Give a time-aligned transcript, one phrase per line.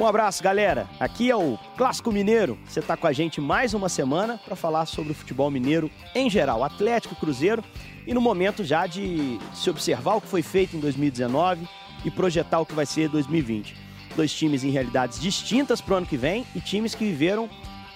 [0.00, 0.88] Um abraço, galera.
[0.98, 2.58] Aqui é o Clássico Mineiro.
[2.64, 6.30] Você está com a gente mais uma semana para falar sobre o futebol mineiro em
[6.30, 7.62] geral, Atlético, Cruzeiro
[8.06, 11.68] e no momento já de se observar o que foi feito em 2019
[12.02, 13.76] e projetar o que vai ser 2020.
[14.16, 17.46] Dois times em realidades distintas para o ano que vem e times que viveram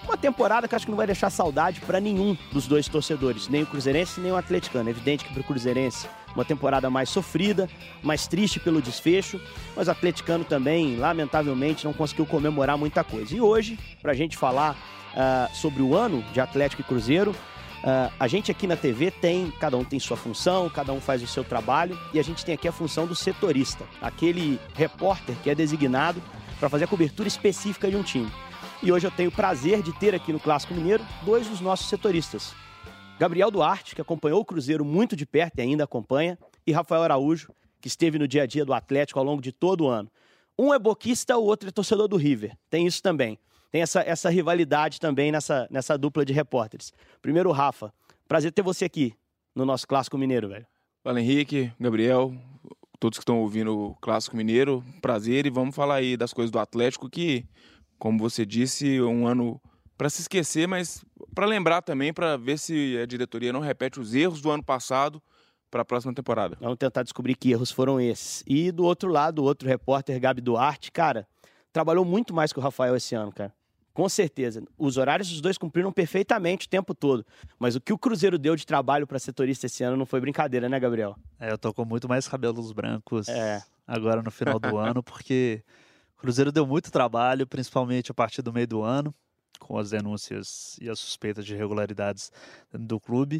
[0.03, 3.63] uma temporada que acho que não vai deixar saudade para nenhum dos dois torcedores, nem
[3.63, 4.89] o Cruzeirense nem o Atleticano.
[4.89, 7.69] É evidente que para o Cruzeirense uma temporada mais sofrida,
[8.03, 9.39] mais triste pelo desfecho,
[9.75, 13.35] mas o Atleticano também, lamentavelmente, não conseguiu comemorar muita coisa.
[13.35, 18.11] E hoje, para a gente falar uh, sobre o ano de Atlético e Cruzeiro, uh,
[18.19, 21.27] a gente aqui na TV tem, cada um tem sua função, cada um faz o
[21.27, 25.55] seu trabalho, e a gente tem aqui a função do setorista, aquele repórter que é
[25.55, 26.21] designado
[26.59, 28.31] para fazer a cobertura específica de um time.
[28.83, 31.87] E hoje eu tenho o prazer de ter aqui no Clássico Mineiro dois dos nossos
[31.87, 32.53] setoristas.
[33.17, 36.37] Gabriel Duarte, que acompanhou o Cruzeiro muito de perto e ainda acompanha,
[36.67, 39.85] e Rafael Araújo, que esteve no dia a dia do Atlético ao longo de todo
[39.85, 40.11] o ano.
[40.57, 42.57] Um é boquista, o outro é torcedor do River.
[42.69, 43.39] Tem isso também.
[43.71, 46.91] Tem essa, essa rivalidade também nessa, nessa dupla de repórteres.
[47.21, 47.93] Primeiro, Rafa,
[48.27, 49.13] prazer ter você aqui
[49.55, 50.65] no nosso Clássico Mineiro, velho.
[51.01, 52.33] Fala, Henrique, Gabriel,
[52.99, 56.59] todos que estão ouvindo o Clássico Mineiro, prazer e vamos falar aí das coisas do
[56.59, 57.45] Atlético que,
[57.97, 59.61] como você disse, um ano
[59.97, 64.15] para se esquecer, mas para lembrar também, para ver se a diretoria não repete os
[64.15, 65.21] erros do ano passado
[65.69, 66.57] para a próxima temporada.
[66.61, 68.41] Vamos tentar descobrir que erros foram esses.
[68.47, 71.27] E do outro lado, o outro repórter, Gabi Duarte, cara,
[71.73, 73.53] trabalhou muito mais que o Rafael esse ano, cara.
[73.93, 74.63] Com certeza.
[74.77, 77.25] Os horários dos dois cumpriram perfeitamente o tempo todo.
[77.59, 80.67] Mas o que o Cruzeiro deu de trabalho para setorista esse ano não foi brincadeira,
[80.67, 81.15] né, Gabriel?
[81.39, 83.61] É, eu tô com muito mais cabelos brancos é.
[83.85, 85.63] agora no final do ano, porque
[86.17, 89.13] o Cruzeiro deu muito trabalho, principalmente a partir do meio do ano
[89.57, 92.31] com as denúncias e as suspeitas de irregularidades
[92.73, 93.39] do clube.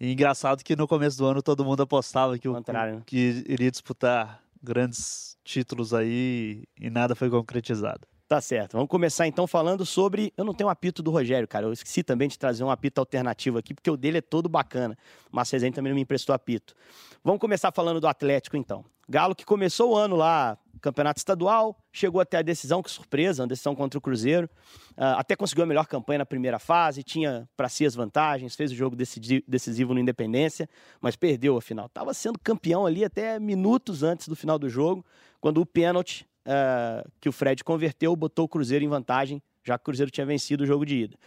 [0.00, 3.02] E engraçado que no começo do ano todo mundo apostava que, o, né?
[3.06, 8.06] que iria disputar grandes títulos aí e nada foi concretizado.
[8.32, 8.72] Tá certo.
[8.72, 10.32] Vamos começar então falando sobre.
[10.38, 11.66] Eu não tenho um apito do Rogério, cara.
[11.66, 14.96] Eu esqueci também de trazer um apito alternativo aqui, porque o dele é todo bacana.
[15.30, 16.74] O Marcesenho também não me emprestou apito.
[17.22, 18.86] Vamos começar falando do Atlético então.
[19.06, 23.48] Galo que começou o ano lá campeonato estadual, chegou até a decisão, que surpresa, uma
[23.48, 24.48] decisão contra o Cruzeiro.
[24.92, 28.72] Uh, até conseguiu a melhor campanha na primeira fase, tinha para si as vantagens, fez
[28.72, 30.68] o jogo decisivo no Independência,
[31.00, 31.86] mas perdeu a final.
[31.86, 35.04] Estava sendo campeão ali até minutos antes do final do jogo,
[35.38, 39.82] quando o pênalti uh, que o Fred converteu botou o Cruzeiro em vantagem, já que
[39.82, 41.18] o Cruzeiro tinha vencido o jogo de ida.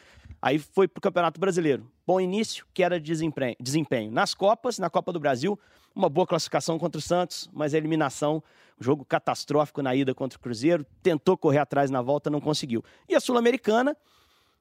[0.41, 1.89] Aí foi para o Campeonato Brasileiro.
[2.05, 4.11] Bom início, que era desempenho, desempenho.
[4.11, 5.59] Nas Copas, na Copa do Brasil,
[5.95, 8.43] uma boa classificação contra o Santos, mas a eliminação
[8.79, 12.83] jogo catastrófico na ida contra o Cruzeiro, tentou correr atrás na volta, não conseguiu.
[13.07, 13.95] E a Sul-Americana,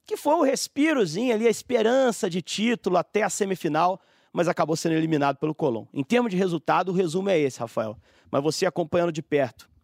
[0.05, 3.99] que foi um respirozinho ali, a esperança de título até a semifinal,
[4.31, 5.85] mas acabou sendo eliminado pelo Colón.
[5.93, 7.97] Em termos de resultado, o resumo é esse, Rafael.
[8.29, 9.74] Mas você acompanhando de perto, o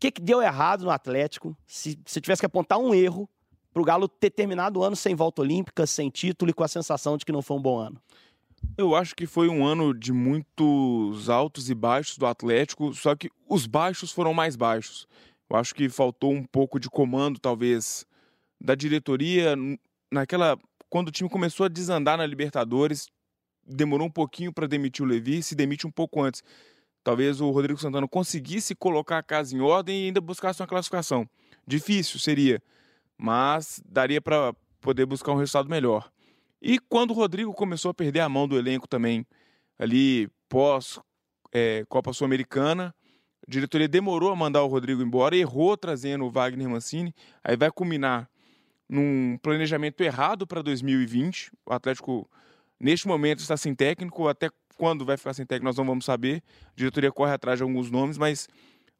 [0.00, 1.56] que, que deu errado no Atlético?
[1.66, 3.28] Se você tivesse que apontar um erro
[3.72, 6.68] para o Galo ter terminado o ano sem volta olímpica, sem título e com a
[6.68, 8.00] sensação de que não foi um bom ano?
[8.76, 13.30] Eu acho que foi um ano de muitos altos e baixos do Atlético, só que
[13.48, 15.06] os baixos foram mais baixos.
[15.48, 18.04] Eu acho que faltou um pouco de comando, talvez,
[18.60, 19.54] da diretoria
[20.10, 23.08] naquela quando o time começou a desandar na Libertadores,
[23.66, 26.42] demorou um pouquinho para demitir o Levi, se demite um pouco antes.
[27.08, 31.26] Talvez o Rodrigo Santana conseguisse colocar a casa em ordem e ainda buscasse uma classificação.
[31.66, 32.62] Difícil seria,
[33.16, 36.12] mas daria para poder buscar um resultado melhor.
[36.60, 39.26] E quando o Rodrigo começou a perder a mão do elenco também,
[39.78, 41.00] ali pós
[41.50, 42.94] é, Copa Sul-Americana,
[43.40, 47.70] a diretoria demorou a mandar o Rodrigo embora, errou trazendo o Wagner Mancini, aí vai
[47.70, 48.28] culminar
[48.86, 51.52] num planejamento errado para 2020.
[51.64, 52.28] O Atlético,
[52.80, 56.42] neste momento, está sem técnico, até quando vai ficar sem técnico nós não vamos saber.
[56.66, 58.48] A diretoria corre atrás de alguns nomes, mas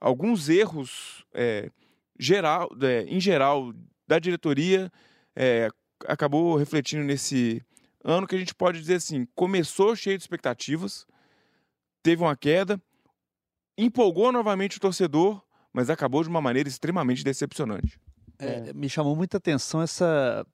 [0.00, 1.70] alguns erros é,
[2.18, 3.72] geral, é, em geral
[4.06, 4.90] da diretoria
[5.36, 5.68] é,
[6.06, 7.62] acabou refletindo nesse
[8.04, 11.06] ano que a gente pode dizer assim: começou cheio de expectativas,
[12.02, 12.80] teve uma queda,
[13.76, 15.40] empolgou novamente o torcedor,
[15.72, 18.00] mas acabou de uma maneira extremamente decepcionante.
[18.40, 20.46] É, me chamou muita atenção essa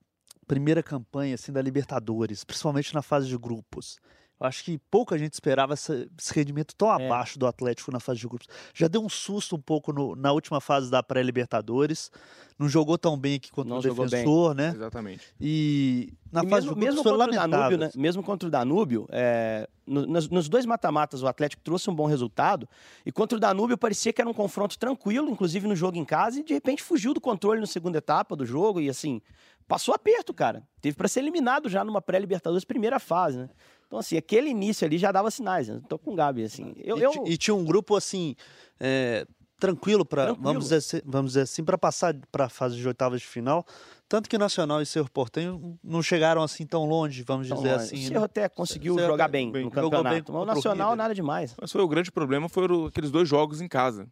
[0.47, 3.97] primeira campanha assim da Libertadores, principalmente na fase de grupos.
[4.39, 7.05] Eu acho que pouca gente esperava essa, esse rendimento tão é.
[7.05, 8.47] abaixo do Atlético na fase de grupos.
[8.73, 12.11] Já deu um susto um pouco no, na última fase da pré-Libertadores.
[12.59, 14.65] Não jogou tão bem aqui contra Não o defensor, bem.
[14.65, 14.73] né?
[14.75, 15.33] Exatamente.
[15.39, 17.49] E na e fase mesmo, de grupos mesmo foi lamentável.
[17.49, 17.91] Danúbio, né?
[17.95, 22.05] Mesmo contra o Danúbio, é, no, nos, nos, dois mata-matas o Atlético trouxe um bom
[22.05, 22.67] resultado.
[23.05, 26.41] E contra o Danúbio parecia que era um confronto tranquilo, inclusive no jogo em casa,
[26.41, 28.81] e de repente fugiu do controle na segunda etapa do jogo.
[28.81, 29.21] E assim,
[29.67, 30.67] passou aperto, cara.
[30.81, 33.49] Teve para ser eliminado já numa pré-Libertadores primeira fase, né?
[33.87, 35.67] Então, assim, aquele início ali já dava sinais.
[35.67, 35.79] Né?
[35.87, 36.73] Tô com o Gabi, assim.
[36.77, 37.23] Eu, e, eu...
[37.25, 38.35] e tinha um grupo, assim,
[38.79, 39.25] é,
[39.59, 43.21] tranquilo para vamos dizer, assim, vamos dizer assim para passar para a fase de oitavas
[43.21, 43.65] de final
[44.07, 47.83] tanto que Nacional e Cerro Portenho não chegaram assim tão longe vamos tão dizer longe.
[47.85, 48.25] assim o Cerro né?
[48.25, 51.81] até conseguiu Cerro jogar bem, bem no campeonato bem, o Nacional nada demais mas foi
[51.81, 54.07] o grande problema foram aqueles dois jogos em casa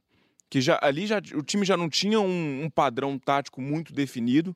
[0.49, 4.55] que já ali já o time já não tinha um, um padrão tático muito definido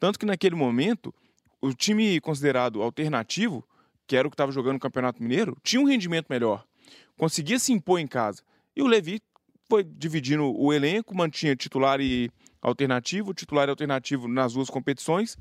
[0.00, 1.14] tanto que naquele momento
[1.60, 3.64] o time considerado alternativo
[4.06, 6.64] que era o que estava jogando no Campeonato Mineiro tinha um rendimento melhor
[7.16, 8.42] conseguia se impor em casa
[8.74, 9.20] e o Levi
[9.70, 12.28] foi dividindo o elenco, mantinha titular e
[12.60, 15.38] alternativo, titular e alternativo nas duas competições.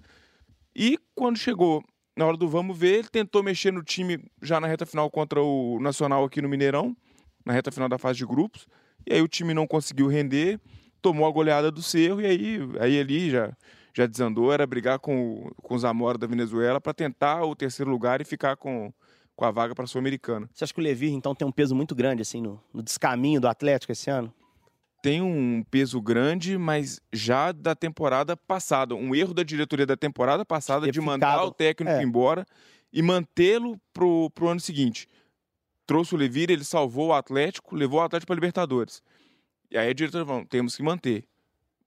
[0.75, 1.83] E quando chegou
[2.15, 5.41] na hora do vamos ver, ele tentou mexer no time já na reta final contra
[5.41, 6.95] o Nacional aqui no Mineirão,
[7.43, 8.67] na reta final da fase de grupos.
[9.07, 10.59] E aí o time não conseguiu render,
[11.01, 13.51] tomou a goleada do Cerro e aí, aí ali já,
[13.93, 18.21] já desandou, era brigar com, com os Zamora da Venezuela para tentar o terceiro lugar
[18.21, 18.93] e ficar com,
[19.35, 20.49] com a vaga para a Sul-Americana.
[20.53, 23.41] Você acha que o Levi, então, tem um peso muito grande assim no, no descaminho
[23.41, 24.33] do Atlético esse ano?
[25.01, 28.95] Tem um peso grande, mas já da temporada passada.
[28.95, 32.03] Um erro da diretoria da temporada passada de mandar o técnico é.
[32.03, 32.45] embora
[32.91, 35.07] e mantê-lo para o ano seguinte.
[35.85, 39.01] Trouxe o Levi, ele salvou o Atlético, levou o Atlético para Libertadores.
[39.71, 41.25] E aí a diretoria falou: temos que manter.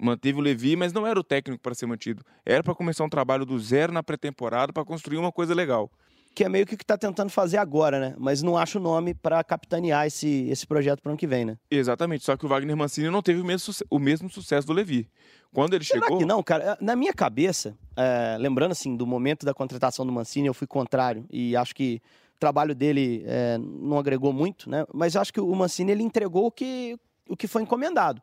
[0.03, 2.25] Manteve o Levi, mas não era o técnico para ser mantido.
[2.45, 5.91] Era para começar um trabalho do zero na pré-temporada para construir uma coisa legal
[6.35, 8.15] que é meio que o que está tentando fazer agora, né?
[8.19, 11.45] Mas não acho o nome para capitanear esse, esse projeto para o ano que vem,
[11.45, 11.59] né?
[11.71, 15.09] Exatamente, só que o Wagner Mancini não teve o mesmo, o mesmo sucesso do Levi.
[15.53, 16.19] Quando ele Será chegou.
[16.19, 16.79] que não, cara?
[16.81, 21.27] Na minha cabeça, é, lembrando assim, do momento da contratação do Mancini, eu fui contrário
[21.31, 22.01] e acho que
[22.37, 24.87] o trabalho dele é, não agregou muito, né?
[24.93, 28.23] Mas acho que o Mancini ele entregou o que, o que foi encomendado.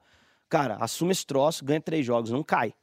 [0.49, 2.73] Cara, assume esse troço, ganha três jogos, não cai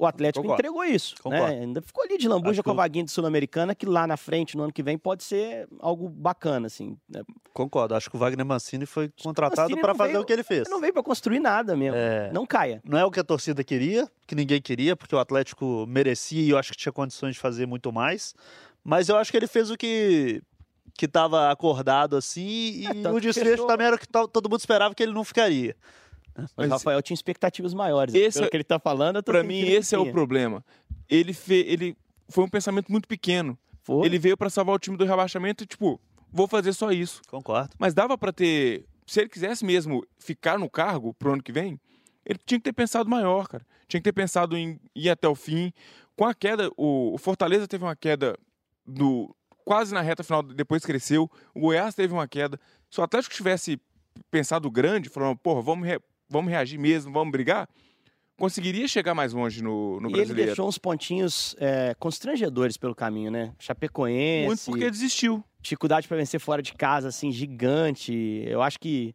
[0.00, 0.62] o Atlético Concordo.
[0.62, 1.14] entregou isso.
[1.26, 1.44] Né?
[1.44, 4.62] Ainda ficou ali de lambuja com a vaguinha de Sul-Americana, que lá na frente, no
[4.62, 6.96] ano que vem, pode ser algo bacana, assim.
[7.06, 7.22] Né?
[7.52, 7.94] Concordo.
[7.94, 10.70] Acho que o Wagner Mancini foi contratado para fazer veio, o que ele fez.
[10.70, 11.98] Não veio para construir nada mesmo.
[11.98, 12.32] É...
[12.32, 12.80] Não caia.
[12.82, 16.48] Não é o que a torcida queria, que ninguém queria, porque o Atlético merecia e
[16.48, 18.34] eu acho que tinha condições de fazer muito mais.
[18.82, 20.42] Mas eu acho que ele fez o que
[20.96, 23.66] que estava acordado assim e é, o desfecho fechou...
[23.66, 25.74] também era o que todo mundo esperava que ele não ficaria.
[26.56, 28.14] Mas o Rafael tinha expectativas maiores.
[28.14, 30.64] Esse, é, que ele está falando, para mim esse é o problema.
[31.08, 31.96] Ele, fe, ele
[32.28, 33.58] foi um pensamento muito pequeno.
[33.82, 34.06] Foi?
[34.06, 36.00] Ele veio para salvar o time do rebaixamento e tipo,
[36.32, 37.22] vou fazer só isso.
[37.28, 37.70] Concordo.
[37.78, 41.80] Mas dava para ter, se ele quisesse mesmo ficar no cargo pro ano que vem,
[42.24, 43.66] ele tinha que ter pensado maior, cara.
[43.88, 45.72] Tinha que ter pensado em ir até o fim.
[46.16, 48.38] Com a queda, o, o Fortaleza teve uma queda
[48.86, 49.34] do
[49.64, 51.30] quase na reta final, depois cresceu.
[51.54, 52.58] O Goiás teve uma queda.
[52.90, 53.80] Se o Atlético tivesse
[54.30, 56.00] pensado grande, falando, porra, vamos, re
[56.30, 57.68] vamos reagir mesmo, vamos brigar,
[58.38, 60.32] conseguiria chegar mais longe no, no e brasileiro.
[60.32, 63.52] ele deixou uns pontinhos é, constrangedores pelo caminho, né?
[63.58, 64.46] Chapecoense.
[64.46, 65.44] Muito porque desistiu.
[65.60, 68.42] Dificuldade para vencer fora de casa, assim, gigante.
[68.46, 69.14] Eu acho que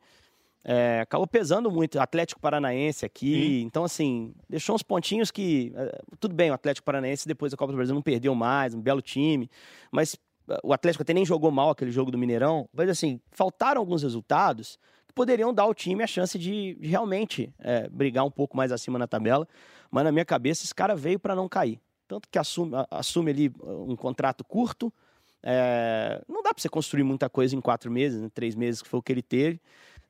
[0.64, 2.00] é, acabou pesando muito.
[2.00, 3.62] Atlético Paranaense aqui.
[3.64, 5.74] Então, assim, deixou uns pontinhos que.
[5.76, 8.82] É, tudo bem, o Atlético Paranaense depois da Copa do Brasil não perdeu mais, um
[8.82, 9.50] belo time.
[9.92, 10.16] Mas
[10.48, 12.70] é, o Atlético até nem jogou mal aquele jogo do Mineirão.
[12.72, 14.78] Mas, assim, faltaram alguns resultados
[15.16, 19.08] poderiam dar ao time a chance de, realmente é, brigar um pouco mais acima na
[19.08, 19.48] tabela.
[19.90, 21.80] Mas na minha cabeça, esse cara veio para não cair.
[22.08, 24.94] Tanto que assume, assume ali uh, um contrato curto.
[25.42, 28.88] É, não dá para você construir muita coisa em quatro meses, né, três meses, que
[28.90, 29.62] foi o que ele teve.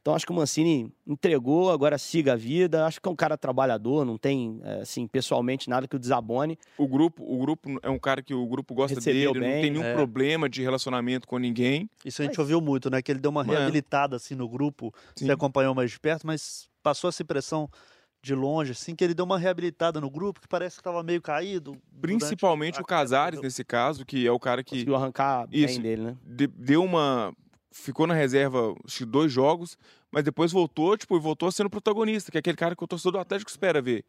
[0.06, 2.86] Então acho que o Mancini entregou, agora siga a vida.
[2.86, 6.60] Acho que é um cara trabalhador, não tem, é, assim, pessoalmente nada que o desabone.
[6.78, 9.62] O grupo, o grupo é um cara que o grupo gosta Recebeu dele, bem, não
[9.64, 9.96] tem nenhum é.
[9.96, 11.90] problema de relacionamento com ninguém.
[12.06, 12.40] Isso a gente mas...
[12.40, 13.02] ouviu muito, né?
[13.02, 15.26] Que ele deu uma reabilitada assim no grupo, Sim.
[15.26, 17.68] você acompanhou mais de perto, mas passou essa impressão
[18.22, 21.22] de longe, assim, que ele deu uma reabilitada no grupo, que parece que estava meio
[21.22, 21.76] caído.
[22.00, 24.76] Principalmente o Casares, nesse caso, que é o cara que.
[24.76, 26.18] Conseguiu arrancar Isso, bem dele, né?
[26.24, 27.34] Deu uma
[27.76, 29.78] ficou na reserva acho dois jogos,
[30.12, 33.14] mas depois voltou, tipo, e voltou sendo protagonista, que é aquele cara que o torcedor
[33.14, 34.06] do Atlético espera ver.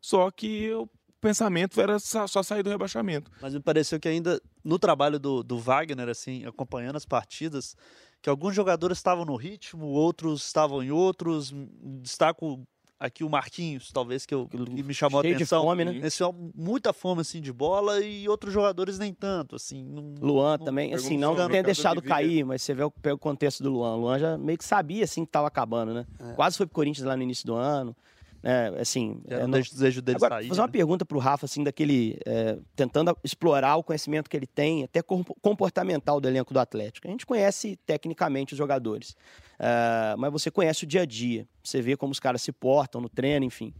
[0.00, 0.88] Só que o
[1.20, 3.30] pensamento era só sair do rebaixamento.
[3.42, 7.76] Mas me pareceu que ainda no trabalho do, do Wagner, assim, acompanhando as partidas,
[8.22, 11.52] que alguns jogadores estavam no ritmo, outros estavam em outros.
[12.00, 12.64] Destaco
[12.98, 15.60] aqui o Marquinhos, talvez que, eu, que me chamou Cheio a atenção.
[15.60, 16.00] De fome, né?
[16.02, 19.84] Esse é muita fome assim de bola e outros jogadores nem tanto, assim.
[19.84, 23.62] Não, Luan não, também, assim, não tenha deixado cair, mas você vê o, o contexto
[23.62, 23.94] do Luan.
[23.94, 26.06] O Luan já meio que sabia assim que estava acabando, né?
[26.18, 26.32] É.
[26.32, 27.94] Quase foi pro Corinthians lá no início do ano.
[28.42, 30.48] É, assim, é, não desejo dele Agora, sair.
[30.48, 30.62] Fazer né?
[30.62, 32.18] uma pergunta para o Rafa, assim, daquele.
[32.24, 37.08] É, tentando explorar o conhecimento que ele tem, até comportamental do elenco do Atlético.
[37.08, 39.16] A gente conhece tecnicamente os jogadores,
[39.58, 41.46] é, mas você conhece o dia a dia.
[41.62, 43.74] Você vê como os caras se portam no treino, enfim.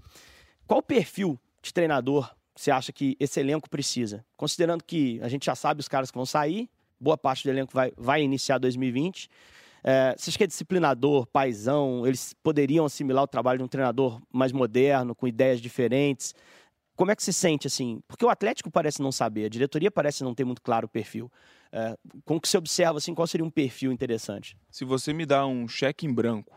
[0.66, 4.24] Qual o perfil de treinador você acha que esse elenco precisa?
[4.36, 6.68] Considerando que a gente já sabe os caras que vão sair,
[7.00, 9.30] boa parte do elenco vai, vai iniciar 2020.
[9.82, 12.06] É, você acha que é disciplinador, paisão?
[12.06, 16.34] Eles poderiam assimilar o trabalho de um treinador mais moderno, com ideias diferentes?
[16.96, 18.00] Como é que se sente assim?
[18.08, 21.30] Porque o Atlético parece não saber, a diretoria parece não ter muito claro o perfil.
[21.70, 24.56] É, como que você observa assim, qual seria um perfil interessante?
[24.70, 26.56] Se você me dá um cheque em branco,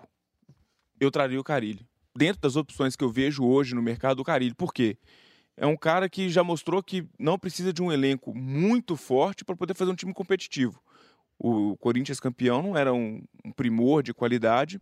[1.00, 1.86] eu traria o Carilho.
[2.16, 4.56] Dentro das opções que eu vejo hoje no mercado, o Carilho.
[4.56, 4.98] Por quê?
[5.56, 9.56] É um cara que já mostrou que não precisa de um elenco muito forte para
[9.56, 10.82] poder fazer um time competitivo.
[11.44, 14.80] O Corinthians campeão não era um, um primor de qualidade,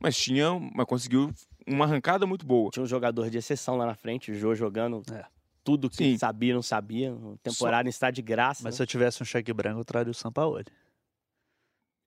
[0.00, 1.32] mas tinha, mas conseguiu
[1.64, 2.70] uma arrancada muito boa.
[2.72, 5.24] Tinha um jogador de exceção lá na frente, o Jô jogando é.
[5.62, 6.18] tudo que Sim.
[6.18, 7.16] sabia, não sabia.
[7.40, 7.86] Temporada Só...
[7.86, 8.62] em estado de graça.
[8.64, 8.76] Mas né?
[8.78, 10.64] se eu tivesse um cheque branco, eu traria o Sampaoli.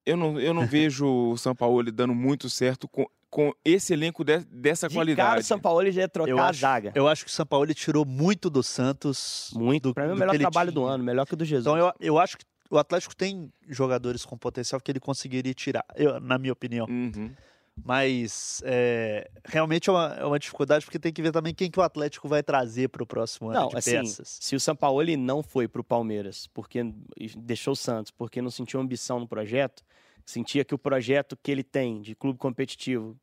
[0.06, 4.40] Eu não, eu não vejo o Sampaoli dando muito certo com, com esse elenco de,
[4.40, 5.30] dessa de qualidade.
[5.30, 6.92] Cara, o Sampaoli já ia trocar eu a acho, zaga.
[6.94, 9.52] Eu acho que o Sampaoli tirou muito do Santos.
[9.56, 9.94] Muito.
[9.94, 10.84] Para mim, é o melhor trabalho tinha.
[10.84, 11.66] do ano, melhor que o do Jesus.
[11.66, 15.86] Então, eu, eu acho que o Atlético tem jogadores com potencial que ele conseguiria tirar,
[15.96, 16.88] eu, na minha opinião.
[16.88, 17.32] Uhum.
[17.84, 21.78] Mas é, realmente é uma, é uma, dificuldade porque tem que ver também quem que
[21.78, 24.38] o Atlético vai trazer para o próximo ano não, de assim, peças.
[24.40, 26.82] Se o Sampaoli não foi para o Palmeiras porque
[27.38, 29.84] deixou o Santos porque não sentiu ambição no projeto,
[30.26, 33.20] sentia que o projeto que ele tem de clube competitivo,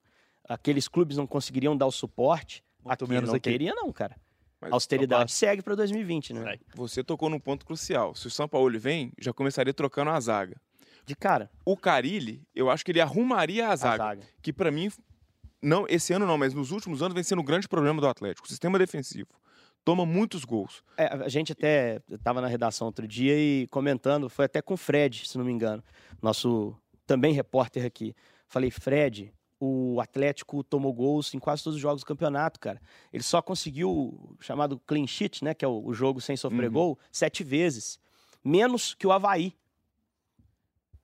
[0.46, 3.50] aqueles clubes não conseguiriam dar o suporte, Muito aqui menos não aqui.
[3.50, 4.16] queria não, cara.
[4.62, 6.56] Mas, Austeridade opa, segue para 2020, né?
[6.76, 8.14] Você tocou num ponto crucial.
[8.14, 10.56] Se o São Paulo vem, já começaria trocando a zaga.
[11.04, 11.50] De cara.
[11.64, 14.04] O Carilli, eu acho que ele arrumaria a zaga.
[14.04, 14.22] A zaga.
[14.40, 14.88] Que para mim,
[15.60, 18.46] não esse ano não, mas nos últimos anos vem sendo um grande problema do Atlético.
[18.46, 19.28] O sistema defensivo
[19.84, 20.84] toma muitos gols.
[20.96, 24.76] É, a gente até estava na redação outro dia e comentando, foi até com o
[24.76, 25.82] Fred, se não me engano,
[26.22, 26.72] nosso
[27.04, 28.14] também repórter aqui.
[28.46, 29.32] Falei, Fred,
[29.64, 32.82] o Atlético tomou gols em quase todos os jogos do campeonato, cara.
[33.12, 36.66] Ele só conseguiu o chamado clean sheet, né, que é o, o jogo sem sofrer
[36.66, 36.72] uhum.
[36.72, 37.96] gol, sete vezes.
[38.44, 39.54] Menos que o Havaí.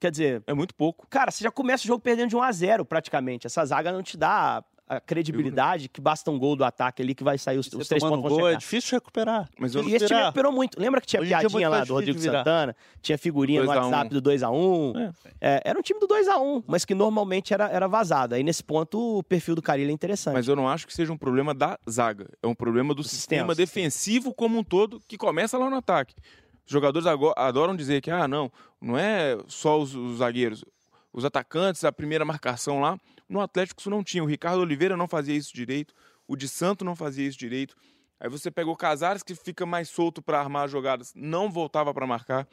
[0.00, 0.42] Quer dizer...
[0.44, 1.06] É muito pouco.
[1.06, 3.46] Cara, você já começa o jogo perdendo de 1 a 0 praticamente.
[3.46, 7.22] Essa zaga não te dá a credibilidade que basta um gol do ataque ali que
[7.22, 8.30] vai sair os, os três pontos.
[8.30, 9.48] Gol, é difícil recuperar.
[9.58, 10.80] Mas eu e esse time recuperou muito.
[10.80, 12.74] Lembra que tinha Hoje piadinha lá do Rodrigo Santana?
[13.02, 14.20] Tinha figurinha no WhatsApp um.
[14.20, 14.52] do 2x1.
[14.52, 14.98] Um.
[14.98, 15.12] É.
[15.40, 18.34] É, era um time do 2x1, um, mas que normalmente era, era vazado.
[18.34, 20.34] Aí nesse ponto o perfil do Carilho é interessante.
[20.34, 22.26] Mas eu não acho que seja um problema da zaga.
[22.42, 26.14] É um problema do sistema, sistema defensivo como um todo que começa lá no ataque.
[26.66, 30.64] Os jogadores adoram dizer que, ah, não, não é só os, os zagueiros.
[31.12, 34.22] Os atacantes, a primeira marcação lá, no Atlético isso não tinha.
[34.22, 35.94] O Ricardo Oliveira não fazia isso direito.
[36.26, 37.76] O de Santo não fazia isso direito.
[38.20, 41.94] Aí você pega o Casares, que fica mais solto para armar as jogadas, não voltava
[41.94, 42.48] para marcar.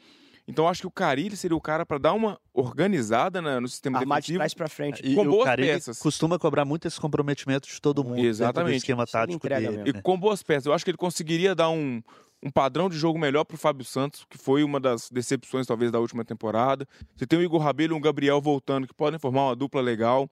[0.48, 3.98] Então acho que o Carilli seria o cara para dar uma organizada né, no sistema
[3.98, 4.34] Armar defensivo.
[4.34, 5.02] de trás para frente.
[5.04, 5.98] E, com boas peças.
[5.98, 8.20] costuma cobrar muito esse comprometimento de todo mundo.
[8.20, 8.76] Exatamente.
[8.76, 10.00] esquema tático dele, E né?
[10.00, 10.66] com boas peças.
[10.66, 12.00] Eu acho que ele conseguiria dar um,
[12.40, 15.90] um padrão de jogo melhor para o Fábio Santos, que foi uma das decepções talvez
[15.90, 16.86] da última temporada.
[17.16, 20.30] Você tem o Igor Rabelo e o Gabriel voltando, que podem formar uma dupla legal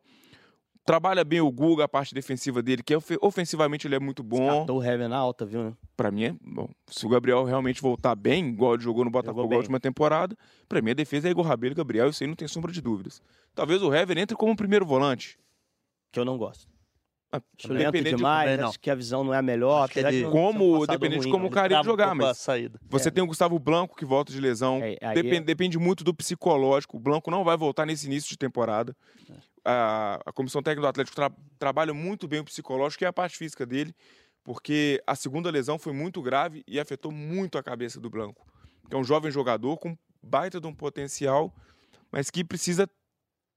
[0.85, 4.53] trabalha bem o Guga, a parte defensiva dele, que ofensivamente ele é muito bom.
[4.53, 5.73] Escatou o Heaven na alta, viu, né?
[5.97, 6.69] Pra mim é bom.
[6.87, 10.37] Se o Gabriel realmente voltar bem, igual ele jogou no Botafogo na última temporada,
[10.69, 12.81] pra mim a defesa é Igor Rabelo e Gabriel, isso aí não tem sombra de
[12.81, 13.23] dúvidas.
[13.55, 15.39] Talvez o Heaven entre como primeiro volante.
[16.13, 16.75] Que eu não gosto.
[17.33, 18.65] Ah, dependente demais, de...
[18.65, 19.91] acho que a visão não é a melhor.
[19.97, 20.25] Ele...
[20.27, 22.79] Como, dependente ruim, de como o cara ia jogar, mas saída.
[22.89, 23.11] você é.
[23.11, 25.41] tem o Gustavo Blanco que volta de lesão, é, depende, é...
[25.41, 28.97] depende muito do psicológico, o Blanco não vai voltar nesse início de temporada.
[29.65, 33.37] A, a comissão técnica do Atlético tra, trabalha muito bem o psicológico e a parte
[33.37, 33.95] física dele,
[34.43, 38.47] porque a segunda lesão foi muito grave e afetou muito a cabeça do Blanco.
[38.91, 41.55] é um jovem jogador com baita de um potencial,
[42.13, 42.89] mas que precisa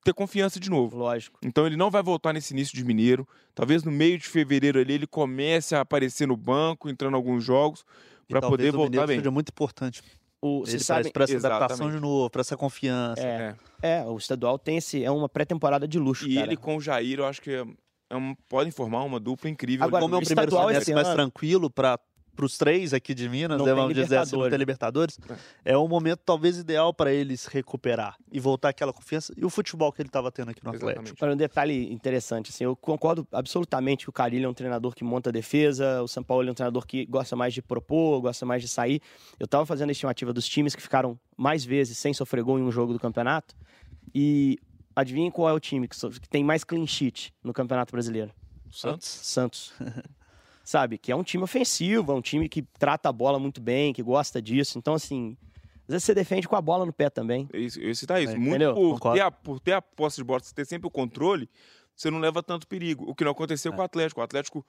[0.04, 0.98] ter confiança de novo.
[0.98, 1.40] Lógico.
[1.44, 3.28] Então ele não vai voltar nesse início de Mineiro.
[3.54, 7.44] Talvez no meio de fevereiro ali ele comece a aparecer no banco, entrando em alguns
[7.44, 7.84] jogos,
[8.28, 9.18] para poder voltar bem.
[9.18, 10.02] seja muito importante
[10.42, 13.22] o, ele sabe, para essa adaptação de novo, para essa confiança.
[13.22, 13.98] É, é.
[14.00, 16.28] é, o estadual tem esse, é uma pré-temporada de luxo.
[16.28, 16.48] E cara.
[16.48, 17.66] ele com o Jair, eu acho que é,
[18.10, 19.86] é um, podem formar uma dupla incrível.
[19.86, 22.00] Agora, como é um primeiro semestre mais tranquilo para
[22.38, 25.20] para os três aqui de Minas, né, vamos dizer assim, não tem Libertadores,
[25.66, 25.74] é.
[25.74, 29.92] é um momento talvez ideal para eles recuperar e voltar aquela confiança e o futebol
[29.92, 30.98] que ele estava tendo aqui no Exatamente.
[30.98, 31.18] Atlético.
[31.18, 35.04] Para um detalhe interessante, assim, eu concordo absolutamente que o Carilho é um treinador que
[35.04, 38.46] monta a defesa, o São Paulo é um treinador que gosta mais de propor, gosta
[38.46, 39.02] mais de sair.
[39.40, 42.62] Eu estava fazendo a estimativa dos times que ficaram mais vezes sem sofrer gol em
[42.62, 43.56] um jogo do campeonato
[44.14, 44.60] e
[44.96, 48.32] adivinhem qual é o time que, que tem mais clean sheet no Campeonato Brasileiro?
[48.72, 49.08] Santos.
[49.08, 49.74] Santos.
[50.68, 50.98] sabe?
[50.98, 54.04] Que é um time ofensivo, é um time que trata a bola muito bem, que
[54.04, 54.78] gosta disso.
[54.78, 55.38] Então, assim,
[55.84, 57.48] às vezes você defende com a bola no pé também.
[57.54, 58.34] Isso, isso tá isso.
[58.34, 61.50] É, muito por ter, a, por ter a posse de bola, ter sempre o controle,
[61.96, 63.10] você não leva tanto perigo.
[63.10, 63.76] O que não aconteceu é.
[63.76, 64.20] com o Atlético.
[64.20, 64.66] O Atlético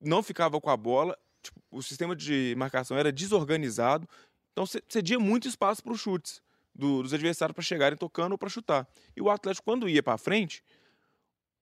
[0.00, 4.08] não ficava com a bola, tipo, o sistema de marcação era desorganizado,
[4.50, 6.42] então cedia muito espaço para os chutes.
[6.74, 8.84] do, dos adversários para chegarem tocando ou para chutar.
[9.16, 10.64] E o Atlético, quando ia para frente,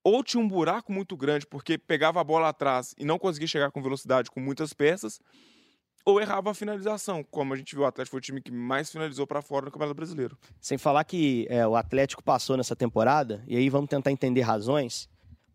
[0.09, 3.71] ou tinha um buraco muito grande porque pegava a bola atrás e não conseguia chegar
[3.71, 5.21] com velocidade com muitas peças,
[6.05, 7.23] ou errava a finalização.
[7.23, 9.71] Como a gente viu, o Atlético foi o time que mais finalizou para fora no
[9.71, 10.39] Campeonato Brasileiro.
[10.61, 15.09] Sem falar que é, o Atlético passou nessa temporada, e aí vamos tentar entender razões,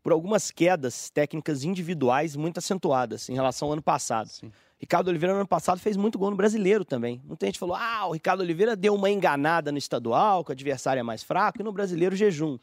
[0.04, 4.28] por algumas quedas técnicas individuais muito acentuadas em relação ao ano passado.
[4.28, 4.52] Sim.
[4.78, 7.22] Ricardo Oliveira, no ano passado, fez muito gol no brasileiro também.
[7.24, 11.00] Muita gente falou: ah, o Ricardo Oliveira deu uma enganada no estadual, que o adversário
[11.00, 12.60] é mais fraco, e no brasileiro, jejum.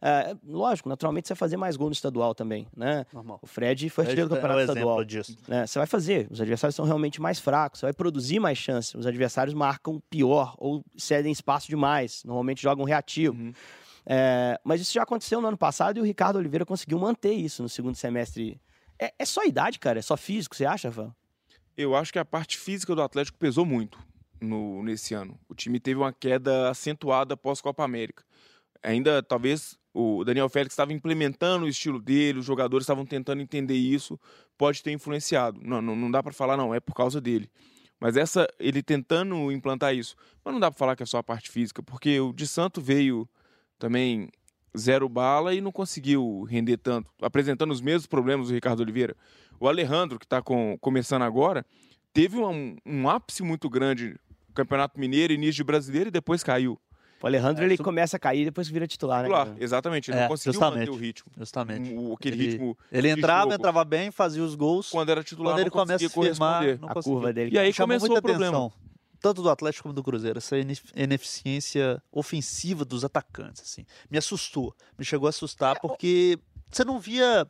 [0.00, 3.04] É, lógico, naturalmente você vai fazer mais gol no estadual também, né?
[3.12, 3.40] Normal.
[3.42, 5.04] O Fred foi artilheiro do campeonato é estadual.
[5.04, 5.36] Disso.
[5.48, 5.66] Né?
[5.66, 8.94] Você vai fazer, os adversários são realmente mais fracos, você vai produzir mais chances.
[8.94, 13.36] Os adversários marcam pior ou cedem espaço demais, normalmente jogam reativo.
[13.36, 13.52] Uhum.
[14.06, 17.62] É, mas isso já aconteceu no ano passado e o Ricardo Oliveira conseguiu manter isso
[17.62, 18.60] no segundo semestre.
[18.98, 19.98] É, é só idade, cara?
[19.98, 21.14] É só físico, você acha, Rafael?
[21.76, 23.98] Eu acho que a parte física do Atlético pesou muito
[24.40, 25.38] no, nesse ano.
[25.48, 28.24] O time teve uma queda acentuada pós Copa América.
[28.82, 33.74] Ainda talvez o Daniel Félix estava implementando o estilo dele, os jogadores estavam tentando entender
[33.74, 34.18] isso,
[34.56, 35.60] pode ter influenciado.
[35.60, 37.50] Não, não, não dá para falar, não, é por causa dele.
[37.98, 40.14] Mas essa, ele tentando implantar isso.
[40.44, 42.80] Mas não dá para falar que é só a parte física, porque o de Santo
[42.80, 43.28] veio
[43.76, 44.30] também
[44.76, 49.16] zero bala e não conseguiu render tanto, apresentando os mesmos problemas do Ricardo Oliveira.
[49.58, 50.40] O Alejandro, que está
[50.80, 51.66] começando agora,
[52.12, 54.14] teve um, um ápice muito grande
[54.54, 56.78] Campeonato Mineiro, início de brasileiro, e depois caiu.
[57.20, 59.56] O Alejandro é, ele começa a cair e depois vira titular, titular né?
[59.58, 60.10] exatamente.
[60.10, 61.32] Ele é, não conseguiu justamente, manter o ritmo.
[61.36, 61.92] Justamente.
[61.92, 62.78] O, aquele ele, ritmo.
[62.92, 64.90] Ele entrava, entrava bem, fazia os gols.
[64.90, 67.54] Quando era titular, quando ele começa a firmar, a curva dele.
[67.54, 68.46] E aí começou o problema.
[68.46, 68.72] Atenção,
[69.20, 70.56] tanto do Atlético como do Cruzeiro, essa
[70.94, 73.84] ineficiência ofensiva dos atacantes, assim.
[74.10, 74.74] Me assustou.
[74.96, 76.38] Me chegou a assustar é, porque
[76.70, 77.46] você não via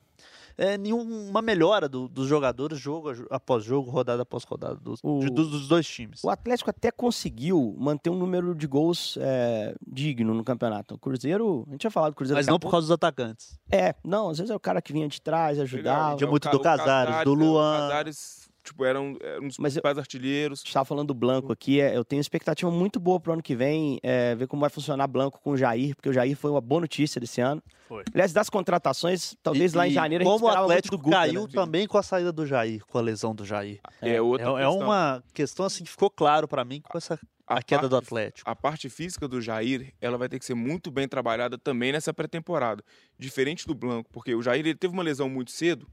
[0.59, 5.31] é, nenhuma melhora do, dos jogadores jogo após jogo, rodada após rodada dos, o, de,
[5.31, 6.23] dos, dos, dois times.
[6.25, 10.97] O Atlético até conseguiu manter um número de gols é, digno no campeonato.
[10.97, 12.39] O Cruzeiro, a gente tinha falado do Cruzeiro.
[12.39, 13.59] Mas não por causa dos atacantes.
[13.71, 16.17] É, não, às vezes é o cara que vinha de trás, ajudava.
[16.17, 17.89] Tinha muito do Casares, do Luan.
[17.89, 18.38] Casares
[18.69, 20.63] tipo, eram, eram um dos Mas principais eu, artilheiros.
[20.65, 23.55] Estava falando do Blanco aqui, é, eu tenho expectativa muito boa para o ano que
[23.55, 26.61] vem, é, ver como vai funcionar Blanco com o Jair, porque o Jair foi uma
[26.61, 27.63] boa notícia desse ano.
[27.89, 28.05] Foi.
[28.13, 31.43] Aliás, das contratações, talvez e, lá em janeiro a gente como o Atlético Guga, caiu
[31.43, 31.49] né?
[31.53, 33.81] também com a saída do Jair, com a lesão do Jair.
[34.03, 37.19] É, é, outra é, é uma questão assim que ficou claro para mim com essa
[37.47, 38.51] a, a queda parte, do Atlético.
[38.51, 42.13] A parte física do Jair, ela vai ter que ser muito bem trabalhada também nessa
[42.13, 42.85] pré-temporada,
[43.19, 45.87] diferente do Blanco, porque o Jair ele teve uma lesão muito cedo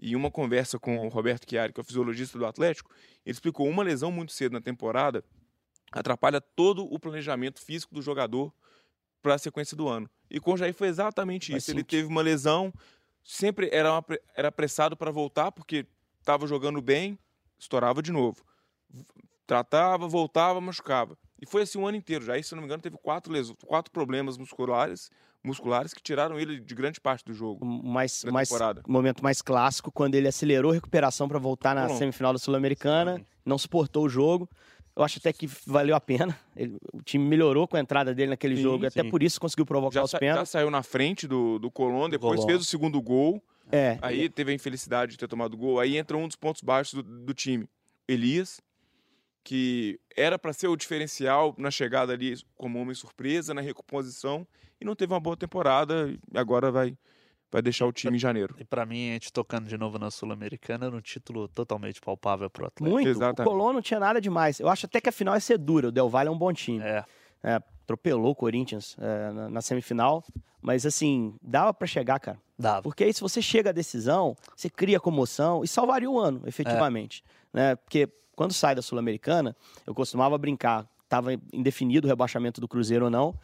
[0.00, 2.90] e uma conversa com o Roberto Chiari, que é o fisiologista do Atlético,
[3.24, 5.22] ele explicou uma lesão muito cedo na temporada
[5.92, 8.52] atrapalha todo o planejamento físico do jogador
[9.20, 10.08] para a sequência do ano.
[10.30, 11.70] E com o Jair foi exatamente isso.
[11.70, 12.72] Ele teve uma lesão,
[13.24, 15.86] sempre era, uma, era apressado para voltar, porque
[16.20, 17.18] estava jogando bem,
[17.58, 18.44] estourava de novo.
[19.46, 21.18] Tratava, voltava, machucava.
[21.40, 22.24] E foi assim o ano inteiro.
[22.24, 25.10] Jair, se não me engano, teve quatro, lesões, quatro problemas musculares
[25.42, 27.64] musculares que tiraram ele de grande parte do jogo.
[27.64, 28.50] Mais, mais
[28.86, 33.58] momento mais clássico quando ele acelerou a recuperação para voltar na semifinal da Sul-Americana, não
[33.58, 34.48] suportou o jogo.
[34.94, 36.38] Eu acho até que valeu a pena.
[36.54, 38.86] Ele, o time melhorou com a entrada dele naquele sim, jogo, sim.
[38.86, 40.50] até por isso conseguiu provocar já os pênaltis.
[40.50, 43.42] Já saiu na frente do, do Colón, depois fez o segundo gol.
[43.72, 43.98] É.
[44.02, 45.78] Aí teve a infelicidade de ter tomado gol.
[45.78, 47.68] Aí entra um dos pontos baixos do, do time.
[48.08, 48.60] Elias,
[49.44, 54.46] que era para ser o diferencial na chegada ali como homem surpresa, na recomposição,
[54.80, 56.96] e não teve uma boa temporada, e agora vai,
[57.50, 58.54] vai deixar o time em janeiro.
[58.58, 62.48] E para mim, a gente tocando de novo na Sul-Americana, era um título totalmente palpável
[62.48, 62.90] pro Atlético.
[62.90, 63.40] Muito, Exatamente.
[63.40, 64.60] o Colón não tinha nada demais.
[64.60, 66.52] Eu acho até que a final ia ser dura, o Del Valle é um bom
[66.52, 66.80] time.
[66.82, 67.04] É.
[67.42, 70.24] é atropelou o Corinthians é, na, na, semifinal,
[70.62, 72.38] mas assim, dava para chegar, cara.
[72.56, 72.82] Dava.
[72.82, 77.24] Porque aí se você chega à decisão, você cria comoção e salvaria o ano, efetivamente.
[77.52, 77.56] É.
[77.56, 77.76] Né?
[77.76, 83.10] Porque quando sai da Sul-Americana, eu costumava brincar, estava indefinido o rebaixamento do Cruzeiro ou
[83.10, 83.34] não,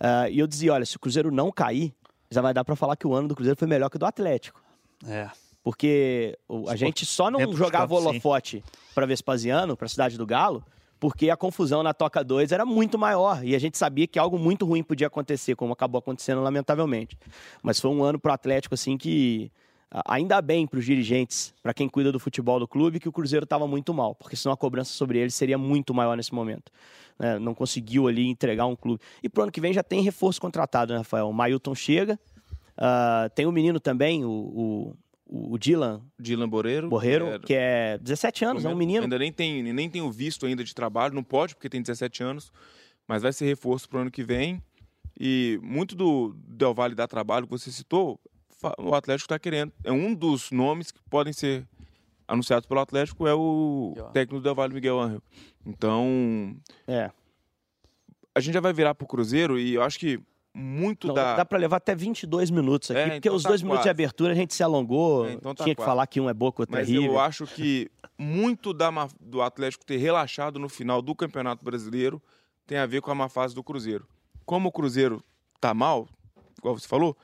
[0.00, 1.92] Uh, e eu dizia, olha, se o Cruzeiro não cair,
[2.30, 4.06] já vai dar para falar que o ano do Cruzeiro foi melhor que o do
[4.06, 4.62] Atlético.
[5.06, 5.28] É.
[5.62, 10.64] Porque a gente só não jogava holofote para Vespasiano, para a Cidade do Galo,
[10.98, 14.38] porque a confusão na Toca 2 era muito maior e a gente sabia que algo
[14.38, 17.16] muito ruim podia acontecer, como acabou acontecendo lamentavelmente.
[17.62, 19.50] Mas foi um ano para o Atlético assim que
[19.90, 23.44] ainda bem para os dirigentes, para quem cuida do futebol do clube, que o Cruzeiro
[23.44, 26.70] estava muito mal, porque senão a cobrança sobre ele seria muito maior nesse momento.
[27.18, 27.38] Né?
[27.38, 29.00] Não conseguiu ali entregar um clube.
[29.22, 31.28] E pro ano que vem já tem reforço contratado, né, Rafael?
[31.28, 32.18] O Mailton chega,
[32.76, 34.94] uh, tem o um menino também, o,
[35.26, 36.02] o, o Dylan.
[36.18, 36.88] Dylan Boreiro.
[36.88, 39.04] Borreiro, é, que é 17 anos, é um menino.
[39.04, 42.22] Ainda nem tem, nem tem o visto ainda de trabalho, não pode porque tem 17
[42.22, 42.52] anos,
[43.06, 44.62] mas vai ser reforço pro ano que vem.
[45.18, 48.20] E muito do Del Valle dar trabalho que você citou
[48.78, 49.72] o Atlético está querendo.
[49.84, 51.66] É um dos nomes que podem ser
[52.26, 55.22] anunciados pelo Atlético é o técnico do Vale Miguel Angel.
[55.64, 57.10] Então, é.
[58.34, 60.20] a gente já vai virar pro Cruzeiro e eu acho que
[60.54, 61.36] muito Não, da.
[61.36, 63.84] Dá para levar até 22 minutos aqui, É, porque então os tá dois minutos de
[63.84, 63.90] quase.
[63.90, 65.26] abertura a gente se alongou.
[65.26, 65.88] É, então tá tinha que quase.
[65.90, 67.12] falar que um é boa, que o outro é Mas terrível.
[67.12, 68.90] eu acho que muito da
[69.20, 72.20] do Atlético ter relaxado no final do Campeonato Brasileiro
[72.66, 74.06] tem a ver com a má fase do Cruzeiro.
[74.44, 75.22] Como o Cruzeiro
[75.60, 76.08] tá mal,
[76.58, 77.16] igual você falou,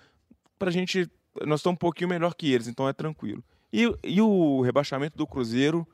[0.58, 1.10] pra gente.
[1.42, 3.42] Nós estamos um pouquinho melhor que eles, então é tranquilo.
[3.72, 5.86] E, e o rebaixamento do Cruzeiro,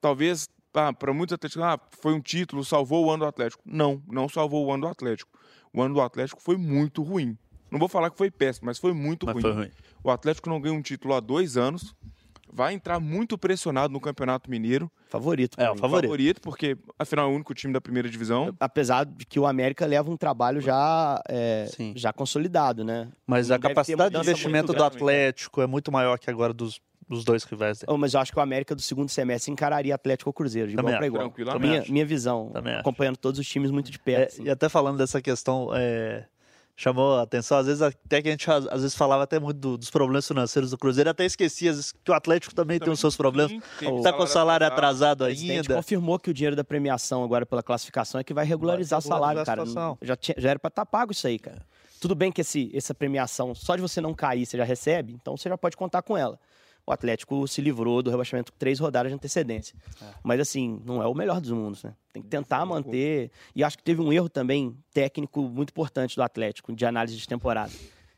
[0.00, 3.62] talvez, para muitos atléticos, ah, foi um título, salvou o ano do Atlético.
[3.66, 5.30] Não, não salvou o ano do Atlético.
[5.72, 7.36] O ano do Atlético foi muito ruim.
[7.70, 9.42] Não vou falar que foi péssimo, mas foi muito Mas ruim.
[9.42, 9.70] foi ruim.
[10.02, 11.94] O Atlético não ganha um título há dois anos.
[12.56, 14.90] Vai entrar muito pressionado no Campeonato Mineiro.
[15.10, 15.60] Favorito.
[15.60, 16.08] É, o favorito.
[16.08, 18.54] Favorito, porque afinal é o único time da primeira divisão.
[18.58, 23.08] Apesar de que o América leva um trabalho já, é, já consolidado, né?
[23.26, 27.24] Mas Não a capacidade de investimento do Atlético é muito maior que agora dos, dos
[27.24, 27.92] dois rivais dele.
[27.92, 30.76] Oh, mas eu acho que o América do segundo semestre encararia Atlético ou Cruzeiro, de
[30.76, 31.42] Também igual para acho.
[31.42, 31.60] igual.
[31.60, 32.80] Minha, minha visão, Também acho.
[32.80, 34.32] acompanhando todos os times muito de É, perto.
[34.32, 34.44] assim.
[34.44, 36.24] e até falando dessa questão, é,
[36.76, 39.78] chamou a atenção, às vezes até que a gente às vezes falava até muito do-
[39.78, 43.00] dos problemas financeiros do Cruzeiro, até esquecia às vezes, que o Atlético também, tem os
[43.00, 43.50] seus problemas.
[43.50, 45.74] Sim, tem Tá Tá com o salário atrasado O presidente ainda.
[45.74, 49.08] confirmou que o dinheiro da premiação agora pela classificação é que vai regularizar Vai o
[49.08, 49.98] salário, regularizar cara.
[50.02, 51.62] Já, tinha- já era pra estar pago isso aí, cara.
[51.98, 55.34] Tudo bem que esse, essa premiação, só de você não cair, você já recebe, então
[55.36, 56.38] você já pode contar com ela.
[56.86, 59.74] O Atlético se livrou do rebaixamento com três rodadas de antecedência.
[60.22, 61.94] Mas assim, não é o melhor dos mundos, né?
[62.12, 63.30] Tem que tentar manter.
[63.56, 67.26] E acho que teve um erro também técnico muito importante do Atlético, de análise de
[67.26, 67.72] temporada.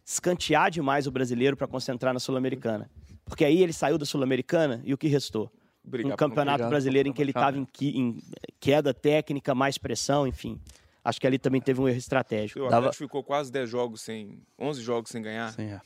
[0.04, 2.90] Escantear demais o brasileiro para concentrar na Sul-Americana.
[3.24, 5.50] Porque aí ele saiu da Sul-Americana e o que restou?
[5.85, 8.18] Brigar um campeonato brigar brasileiro em que ele estava em, qui- em
[8.61, 10.59] queda técnica, mais pressão, enfim.
[11.04, 12.61] Acho que ali também teve um erro estratégico.
[12.61, 14.38] O Dava- Atlético ficou quase 10 jogos sem.
[14.59, 15.52] 11 jogos sem ganhar.
[15.52, 15.81] Sim, é.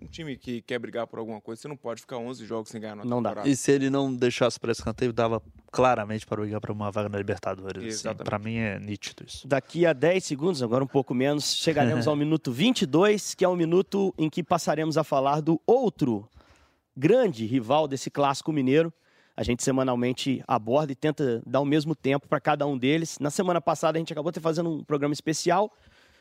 [0.00, 2.78] Um time que quer brigar por alguma coisa, você não pode ficar 11 jogos sem
[2.80, 3.30] ganhar na Não dá.
[3.30, 3.48] temporada.
[3.48, 7.16] E se ele não deixasse para escanteio, dava claramente para brigar para uma vaga na
[7.16, 8.04] Libertadores.
[8.04, 8.16] Assim.
[8.16, 9.48] Para mim é nítido isso.
[9.48, 13.56] Daqui a 10 segundos, agora um pouco menos, chegaremos ao minuto 22, que é o
[13.56, 16.28] minuto em que passaremos a falar do outro
[16.94, 18.92] grande rival desse clássico mineiro.
[19.34, 23.18] A gente semanalmente aborda e tenta dar o mesmo tempo para cada um deles.
[23.18, 25.70] Na semana passada a gente acabou de fazendo um programa especial,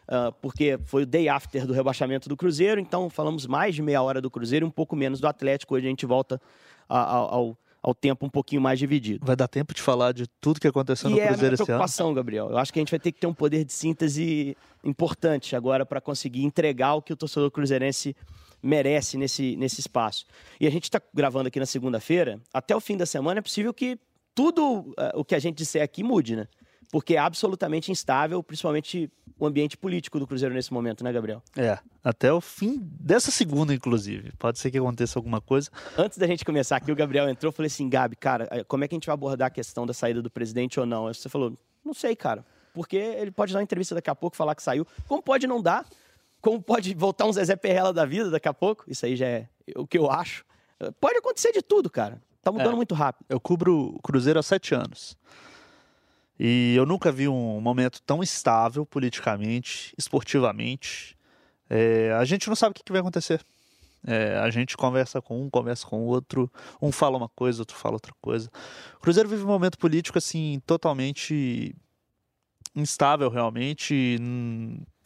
[0.08, 4.02] ah, porque foi o day after do rebaixamento do Cruzeiro, então falamos mais de meia
[4.02, 5.76] hora do Cruzeiro e um pouco menos do Atlético.
[5.76, 6.42] Hoje a gente volta
[6.88, 9.26] a- a- ao, ao tempo um pouquinho mais dividido.
[9.26, 11.54] Vai dar tempo de falar de tudo que aconteceu no E é a minha Cruzeiro
[11.56, 11.66] esse ano?
[11.68, 12.50] preocupação, Gabriel.
[12.50, 15.86] Eu acho que a gente vai ter que ter um poder de síntese importante agora
[15.86, 18.16] para conseguir entregar o que o torcedor cruzeirense
[18.62, 20.26] merece nesse, nesse espaço.
[20.60, 22.40] E a gente está gravando aqui na segunda-feira.
[22.54, 24.00] Até o fim da semana é possível que
[24.34, 26.48] tudo eh, o que a gente disser aqui mude, né?
[26.92, 31.42] Porque é absolutamente instável, principalmente o ambiente político do Cruzeiro nesse momento, né, Gabriel?
[31.58, 34.32] É, até o fim dessa segunda, inclusive.
[34.40, 35.70] Pode ser que aconteça alguma coisa.
[35.98, 38.84] Antes da gente começar aqui, o Gabriel entrou e falei assim, Gabi, cara, eh, como
[38.84, 41.08] é que a gente vai abordar a questão da saída do presidente ou não?
[41.08, 42.46] Aí você falou, não sei, cara.
[42.74, 44.86] Porque ele pode dar uma entrevista daqui a pouco, falar que saiu.
[45.08, 45.86] Como pode não dar?
[46.42, 48.84] Como pode voltar um Zezé Perrela da vida daqui a pouco?
[48.88, 50.46] Isso aí já é o que eu acho.
[50.80, 52.22] Eh, Pode acontecer de tudo, cara.
[52.42, 52.76] Tá mudando É.
[52.76, 53.26] muito rápido.
[53.28, 55.18] Eu cubro o Cruzeiro há sete anos.
[56.40, 61.18] E eu nunca vi um momento tão estável politicamente, esportivamente.
[61.70, 63.42] É, a gente não sabe o que que vai acontecer.
[64.08, 66.52] É, a gente conversa com um, conversa com o outro.
[66.82, 68.50] Um fala uma coisa, outro fala outra coisa.
[68.98, 71.76] O Cruzeiro vive um momento político assim totalmente
[72.76, 74.20] instável, realmente,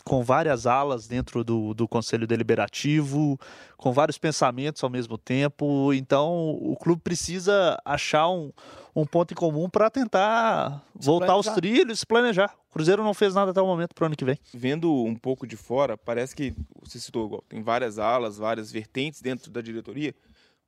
[0.03, 3.39] com várias alas dentro do, do Conselho Deliberativo,
[3.77, 5.93] com vários pensamentos ao mesmo tempo.
[5.93, 8.51] Então, o clube precisa achar um,
[9.01, 11.61] um ponto em comum para tentar voltar aos planejar.
[11.61, 12.55] trilhos, se planejar.
[12.69, 14.37] O Cruzeiro não fez nada até o momento para o ano que vem.
[14.53, 19.21] Vendo um pouco de fora, parece que, você citou igual, tem várias alas, várias vertentes
[19.21, 20.13] dentro da diretoria,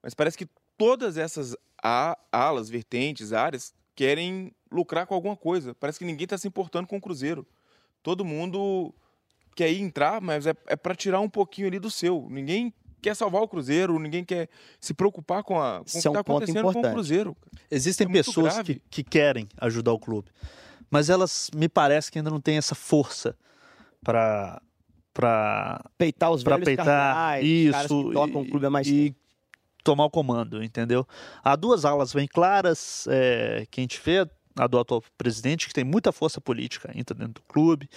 [0.01, 5.75] mas parece que todas essas a- alas, vertentes, áreas, querem lucrar com alguma coisa.
[5.75, 7.45] Parece que ninguém está se importando com o Cruzeiro.
[8.01, 8.93] Todo mundo
[9.55, 12.25] quer ir entrar, mas é, é para tirar um pouquinho ali do seu.
[12.29, 14.47] Ninguém quer salvar o Cruzeiro, ninguém quer
[14.79, 16.71] se preocupar com, a, com o que Isso é um está ponto acontecendo com o
[16.71, 16.93] importante.
[16.93, 17.37] Cruzeiro.
[17.69, 20.29] Existem é pessoas que, que querem ajudar o clube,
[20.89, 23.35] mas elas me parece que ainda não têm essa força
[24.03, 24.61] para
[25.13, 29.19] para Peitar os Pra velhos peitar, isso, que tocam o clube há mais e tempo.
[29.83, 31.05] tomar o comando, entendeu?
[31.43, 35.73] Há duas alas bem claras é, que a gente vê, a do atual presidente, que
[35.73, 37.89] tem muita força política, entra dentro do clube,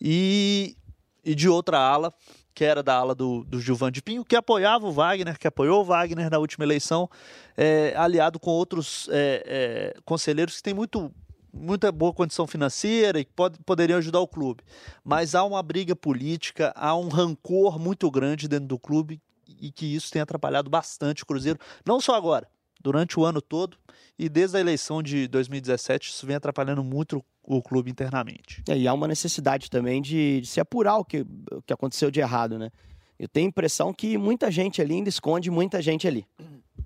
[0.00, 0.76] e,
[1.24, 2.12] e de outra ala,
[2.58, 5.80] que era da ala do, do Gilvan de Pinho, que apoiava o Wagner, que apoiou
[5.80, 7.08] o Wagner na última eleição,
[7.56, 11.08] é, aliado com outros é, é, conselheiros que têm muito
[11.52, 14.64] muita boa condição financeira e que pode, poderiam ajudar o clube.
[15.04, 19.86] Mas há uma briga política, há um rancor muito grande dentro do clube e que
[19.94, 22.48] isso tem atrapalhado bastante o Cruzeiro, não só agora,
[22.80, 23.78] durante o ano todo.
[24.18, 28.62] E desde a eleição de 2017 isso vem atrapalhando muito o clube internamente.
[28.68, 32.10] É, e há uma necessidade também de, de se apurar o que, o que aconteceu
[32.10, 32.70] de errado, né?
[33.18, 36.24] Eu tenho a impressão que muita gente ali ainda esconde muita gente ali.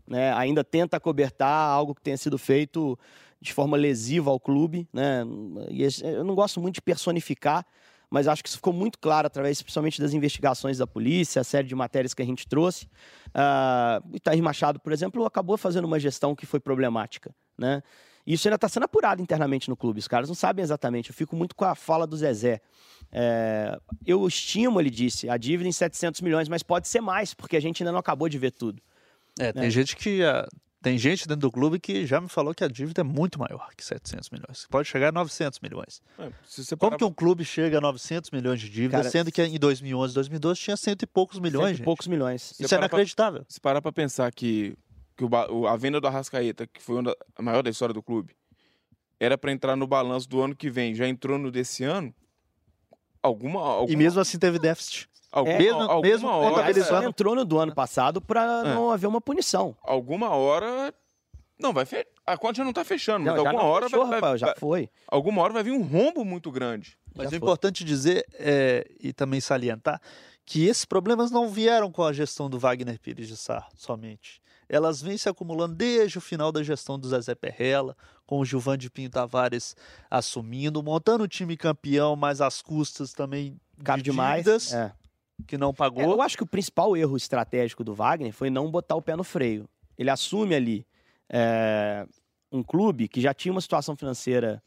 [0.06, 0.32] Né?
[0.32, 2.98] Ainda tenta cobertar algo que tenha sido feito
[3.38, 4.88] de forma lesiva ao clube.
[4.92, 5.24] Né?
[5.68, 7.66] E eu não gosto muito de personificar,
[8.12, 11.66] mas acho que isso ficou muito claro através, principalmente das investigações da polícia, a série
[11.66, 12.84] de matérias que a gente trouxe.
[13.28, 17.34] Uh, o Itair Machado, por exemplo, acabou fazendo uma gestão que foi problemática.
[17.56, 17.82] Né?
[18.26, 19.98] E isso ainda está sendo apurado internamente no clube.
[19.98, 21.08] Os caras não sabem exatamente.
[21.08, 22.60] Eu fico muito com a fala do Zezé.
[23.10, 27.56] É, eu estimo, ele disse, a dívida em 700 milhões, mas pode ser mais, porque
[27.56, 28.82] a gente ainda não acabou de ver tudo.
[29.40, 29.70] É, tem né?
[29.70, 30.20] gente que.
[30.82, 33.70] Tem gente dentro do clube que já me falou que a dívida é muito maior
[33.76, 34.66] que 700 milhões.
[34.68, 36.02] Pode chegar a 900 milhões.
[36.18, 39.58] É, Como que um clube chega a 900 milhões de dívida, Cara, sendo que em
[39.58, 41.76] 2011, 2012 tinha cento e poucos milhões?
[41.76, 42.54] Cento e poucos milhões.
[42.58, 43.42] Isso é inacreditável.
[43.42, 44.76] Pra, se parar para pensar que,
[45.16, 47.00] que o, a venda do Arrascaeta, que foi
[47.36, 48.34] a maior da história do clube,
[49.20, 52.12] era para entrar no balanço do ano que vem, já entrou no desse ano,
[53.22, 53.92] alguma, alguma...
[53.92, 55.08] E mesmo assim teve déficit.
[55.34, 58.74] É, mesmo mesmo hora, é, entrou no do ano passado para é.
[58.74, 59.74] não haver uma punição.
[59.82, 60.92] Alguma hora
[61.58, 62.04] não vai fe...
[62.26, 64.90] a conta já não está fechando, não, mas alguma hora fechou, vai, rapaz, já foi.
[65.06, 66.98] Alguma hora vai vir um rombo muito grande.
[67.14, 70.00] Mas já é importante dizer é, e também salientar
[70.44, 74.42] que esses problemas não vieram com a gestão do Wagner Pires de Sá somente.
[74.68, 78.76] Elas vêm se acumulando desde o final da gestão do Zezé Perrella, com o Gilvan
[78.76, 79.76] de Pinho Tavares
[80.10, 84.72] assumindo, montando o time campeão, mas às custas também de demais.
[84.72, 84.92] É
[85.46, 86.02] que não pagou.
[86.02, 89.16] É, eu acho que o principal erro estratégico do Wagner foi não botar o pé
[89.16, 89.68] no freio.
[89.96, 90.86] Ele assume ali
[91.28, 92.06] é,
[92.50, 94.62] um clube que já tinha uma situação financeira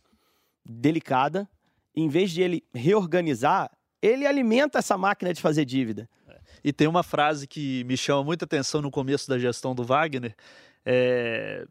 [0.66, 1.50] delicada.
[1.96, 6.10] Em vez de ele reorganizar, ele alimenta essa máquina de fazer dívida.
[6.64, 10.36] E tem uma frase que me chama muita atenção no começo da gestão do Wagner,
[10.86, 11.66] é,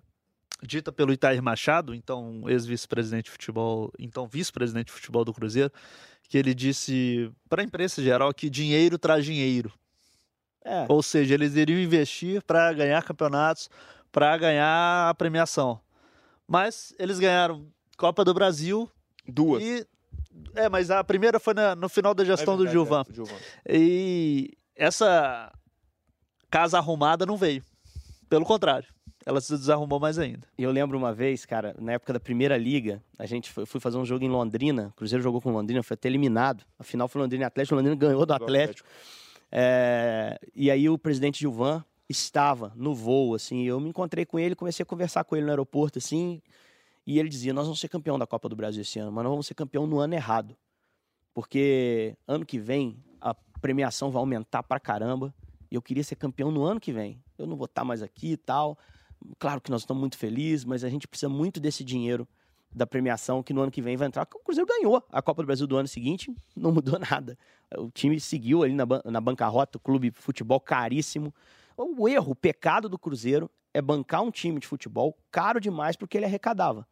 [0.62, 5.72] dita pelo Itair Machado, então ex-vice-presidente de futebol, então vice-presidente de futebol do Cruzeiro,
[6.28, 9.72] que ele disse para a imprensa geral que dinheiro traz dinheiro.
[10.64, 10.86] É.
[10.88, 13.68] Ou seja, eles iriam investir para ganhar campeonatos,
[14.10, 15.80] para ganhar a premiação.
[16.48, 18.90] Mas eles ganharam Copa do Brasil.
[19.26, 19.62] Duas.
[19.62, 19.86] E,
[20.54, 23.04] é, mas a primeira foi na, no final da gestão é verdade, do Gilvan.
[23.08, 23.36] É, Gilvan.
[23.68, 25.52] E essa
[26.50, 27.62] casa arrumada não veio.
[28.28, 28.88] Pelo contrário
[29.26, 30.46] ela se desarrumou mais ainda.
[30.58, 33.96] Eu lembro uma vez, cara, na época da primeira liga, a gente foi, fui fazer
[33.96, 36.64] um jogo em Londrina, o Cruzeiro jogou com Londrina, foi até eliminado.
[36.78, 38.88] Afinal, foi Londrina e Atlético, Londrina ganhou do Atlético.
[39.50, 44.54] É, e aí o presidente Gilvan estava no voo, assim, eu me encontrei com ele,
[44.54, 46.42] comecei a conversar com ele no aeroporto, assim,
[47.06, 49.30] e ele dizia: Nós vamos ser campeão da Copa do Brasil esse ano, mas nós
[49.30, 50.56] vamos ser campeão no ano errado.
[51.32, 55.34] Porque ano que vem a premiação vai aumentar pra caramba.
[55.70, 57.20] E eu queria ser campeão no ano que vem.
[57.36, 58.78] Eu não vou estar mais aqui e tal.
[59.38, 62.28] Claro que nós estamos muito felizes, mas a gente precisa muito desse dinheiro
[62.74, 64.22] da premiação que no ano que vem vai entrar.
[64.34, 67.38] O Cruzeiro ganhou a Copa do Brasil do ano seguinte, não mudou nada.
[67.76, 71.32] O time seguiu ali na, na bancarrota, o clube de futebol caríssimo.
[71.76, 76.16] O erro, o pecado do Cruzeiro é bancar um time de futebol caro demais porque
[76.16, 76.86] ele arrecadava.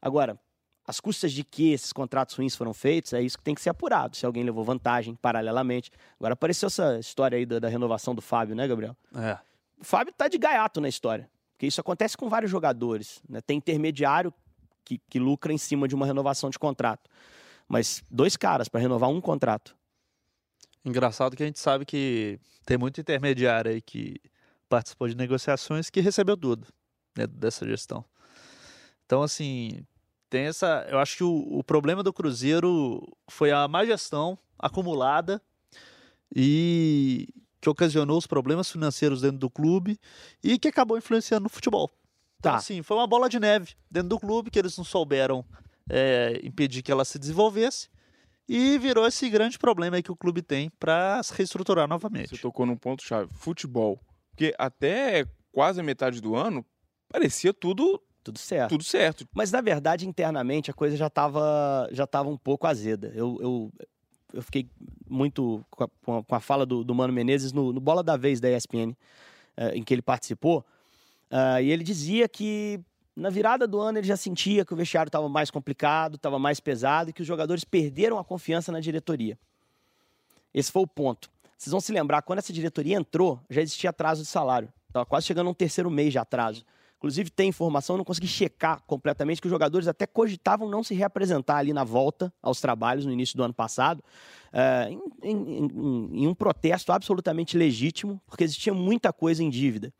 [0.00, 0.38] Agora,
[0.86, 3.70] as custas de que esses contratos ruins foram feitos, é isso que tem que ser
[3.70, 5.90] apurado, se alguém levou vantagem paralelamente.
[6.18, 8.96] Agora apareceu essa história aí da, da renovação do Fábio, né, Gabriel?
[9.14, 9.38] É.
[9.78, 11.28] O Fábio tá de gaiato na história.
[11.52, 13.22] Porque isso acontece com vários jogadores.
[13.28, 13.40] Né?
[13.40, 14.32] Tem intermediário
[14.84, 17.10] que, que lucra em cima de uma renovação de contrato.
[17.66, 19.76] Mas dois caras para renovar um contrato.
[20.84, 24.20] Engraçado que a gente sabe que tem muito intermediário aí que
[24.68, 26.68] participou de negociações que recebeu tudo
[27.16, 28.04] né, dessa gestão.
[29.04, 29.84] Então, assim,
[30.28, 30.86] tem essa.
[30.90, 35.40] Eu acho que o, o problema do Cruzeiro foi a má gestão acumulada
[36.34, 37.28] e
[37.66, 39.98] que ocasionou os problemas financeiros dentro do clube
[40.42, 41.90] e que acabou influenciando no futebol.
[42.38, 42.58] Então, tá.
[42.58, 45.44] assim, foi uma bola de neve dentro do clube que eles não souberam
[45.90, 47.88] é, impedir que ela se desenvolvesse
[48.48, 52.36] e virou esse grande problema aí que o clube tem para se reestruturar novamente.
[52.36, 54.00] Você tocou num ponto chave, futebol,
[54.30, 56.64] porque até quase a metade do ano
[57.08, 58.70] parecia tudo tudo certo.
[58.70, 59.26] Tudo certo.
[59.32, 63.12] Mas na verdade internamente a coisa já estava já tava um pouco azeda.
[63.14, 63.72] Eu, eu
[64.32, 64.68] eu fiquei
[65.08, 68.40] muito com a, com a fala do, do, Mano Menezes no, no, Bola da Vez
[68.40, 68.96] da ESPN, uh,
[69.56, 70.64] eh, em que ele participou.
[71.30, 72.80] Uh, e ele dizia que
[73.14, 76.60] na virada do ano ele já sentia que o vestiário estava mais complicado, estava mais
[76.60, 79.38] pesado e que os jogadores perderam a confiança na diretoria.
[80.52, 81.30] Esse foi o ponto.
[81.56, 84.68] Vocês vão se lembrar, quando essa diretoria entrou, já existia atraso de salário.
[84.88, 86.64] Estava quase chegando a um terceiro mês de atraso.
[86.98, 91.58] Inclusive, tem informação, não consegui checar completamente, que os jogadores até cogitavam não se reapresentar
[91.58, 94.02] ali na volta aos trabalhos no início do ano passado,
[94.52, 94.90] uh,
[95.22, 99.92] em, em, em, em um protesto absolutamente legítimo, porque existia muita coisa em dívida.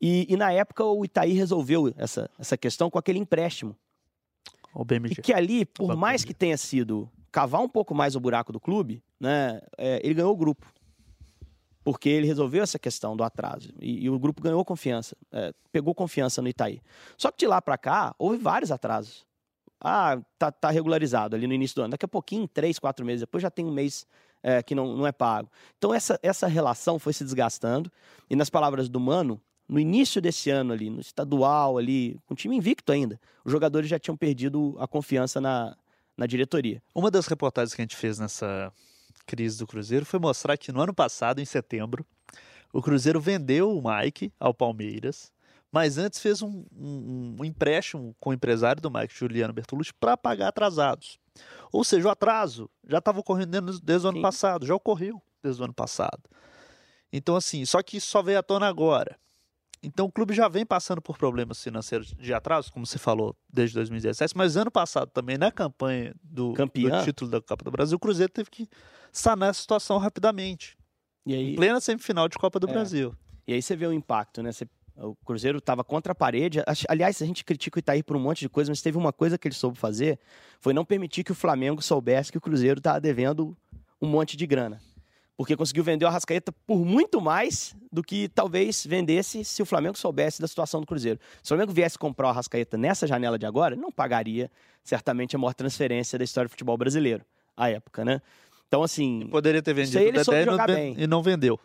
[0.00, 3.76] E, e, na época o Itaí resolveu essa, essa questão com aquele empréstimo.
[4.74, 5.14] O BMG.
[5.18, 8.60] E que ali, por mais que tenha sido cavar um pouco mais o buraco do
[8.60, 10.66] clube, né, é, ele ganhou o grupo.
[11.84, 13.68] Porque ele resolveu essa questão do atraso.
[13.78, 16.80] E, e o grupo ganhou confiança, é, pegou confiança no Itaí.
[17.16, 19.26] Só que de lá para cá, houve vários atrasos.
[19.78, 21.90] Ah, tá, tá regularizado ali no início do ano.
[21.90, 24.06] Daqui a pouquinho, três, quatro meses depois, já tem um mês
[24.42, 25.50] é, que não, não é pago.
[25.76, 27.92] Então, essa, essa relação foi se desgastando.
[28.30, 32.36] E nas palavras do Mano, no início desse ano ali, no estadual ali, com um
[32.36, 35.76] time invicto ainda, os jogadores já tinham perdido a confiança na,
[36.16, 36.82] na diretoria.
[36.94, 38.72] Uma das reportagens que a gente fez nessa
[39.26, 42.04] crise do Cruzeiro foi mostrar que no ano passado, em setembro,
[42.72, 45.32] o Cruzeiro vendeu o Mike ao Palmeiras,
[45.70, 50.16] mas antes fez um, um, um empréstimo com o empresário do Mike, Juliano Bertolucci, para
[50.16, 51.18] pagar atrasados.
[51.72, 54.22] Ou seja, o atraso já estava ocorrendo desde o ano Sim.
[54.22, 56.22] passado, já ocorreu desde o ano passado.
[57.12, 59.16] Então, assim, só que só veio à tona agora.
[59.84, 63.74] Então o clube já vem passando por problemas financeiros de atraso, como você falou, desde
[63.74, 68.00] 2017, mas ano passado também, na campanha do, do título da Copa do Brasil, o
[68.00, 68.66] Cruzeiro teve que
[69.18, 70.76] sanar a situação rapidamente.
[71.24, 72.72] E aí, em plena semifinal de Copa do é.
[72.72, 73.14] Brasil.
[73.46, 74.52] E aí você vê o impacto, né?
[74.52, 76.60] Você, o Cruzeiro estava contra a parede.
[76.88, 79.38] Aliás, a gente critica o Itaí por um monte de coisa, mas teve uma coisa
[79.38, 80.18] que ele soube fazer,
[80.60, 83.56] foi não permitir que o Flamengo soubesse que o Cruzeiro estava devendo
[84.00, 84.80] um monte de grana
[85.36, 89.98] porque conseguiu vender o Arrascaeta por muito mais do que talvez vendesse se o Flamengo
[89.98, 91.18] soubesse da situação do Cruzeiro.
[91.42, 94.50] Se o Flamengo viesse comprar o Arrascaeta nessa janela de agora, não pagaria
[94.82, 97.24] certamente a maior transferência da história do futebol brasileiro
[97.56, 98.20] à época, né?
[98.68, 99.28] Então, assim.
[99.30, 100.94] Poderia ter vendido ele o Dedé e não, bem.
[100.98, 101.58] e não vendeu.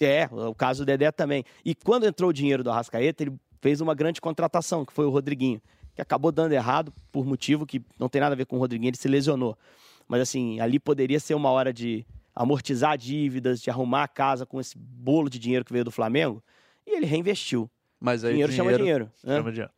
[0.00, 1.44] É, o caso do Dedé também.
[1.64, 5.10] E quando entrou o dinheiro do Arrascaeta, ele fez uma grande contratação, que foi o
[5.10, 5.60] Rodriguinho,
[5.94, 8.90] que acabou dando errado por motivo que não tem nada a ver com o Rodriguinho,
[8.90, 9.58] ele se lesionou.
[10.06, 14.60] Mas, assim, ali poderia ser uma hora de amortizar dívidas, de arrumar a casa com
[14.60, 16.42] esse bolo de dinheiro que veio do Flamengo,
[16.86, 17.68] e ele reinvestiu.
[18.00, 19.12] Mas aí dinheiro, dinheiro chama dinheiro.
[19.24, 19.36] Né?
[19.36, 19.72] Chama dinheiro.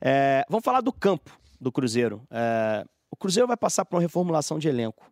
[0.00, 2.22] É, vamos falar do campo do Cruzeiro.
[2.30, 5.10] É, o Cruzeiro vai passar por uma reformulação de elenco.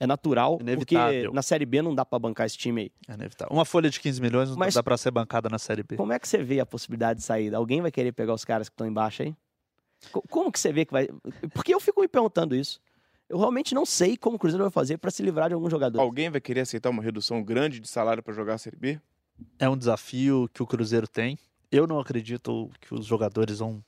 [0.00, 1.22] É natural, Inevitável.
[1.24, 2.92] porque na Série B não dá para bancar esse time aí.
[3.08, 3.54] É inevitável.
[3.54, 5.96] Uma folha de 15 milhões não Mas, dá para ser bancada na Série B.
[5.96, 7.56] Como é que você vê a possibilidade de saída?
[7.56, 9.34] Alguém vai querer pegar os caras que estão embaixo aí?
[10.28, 11.08] Como que você vê que vai...
[11.52, 12.80] Porque eu fico me perguntando isso.
[13.28, 16.00] Eu realmente não sei como o Cruzeiro vai fazer para se livrar de algum jogador.
[16.00, 19.00] Alguém vai querer aceitar uma redução grande de salário para jogar a Série B?
[19.58, 21.38] É um desafio que o Cruzeiro tem.
[21.70, 23.82] Eu não acredito que os jogadores vão.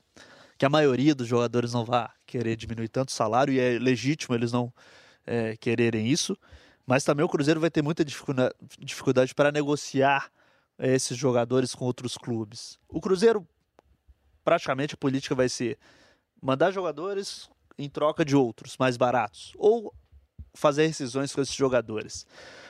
[0.57, 4.33] que a maioria dos jogadores não vá querer diminuir tanto o salário, e é legítimo
[4.33, 4.73] eles não
[5.27, 6.37] é, quererem isso.
[6.85, 8.03] Mas também o Cruzeiro vai ter muita
[8.79, 10.31] dificuldade para negociar
[10.79, 12.79] é, esses jogadores com outros clubes.
[12.87, 13.45] O Cruzeiro,
[14.43, 15.77] praticamente, a política vai ser
[16.41, 19.93] mandar jogadores em troca de outros mais baratos ou
[20.55, 22.25] fazer rescisões com esses jogadores.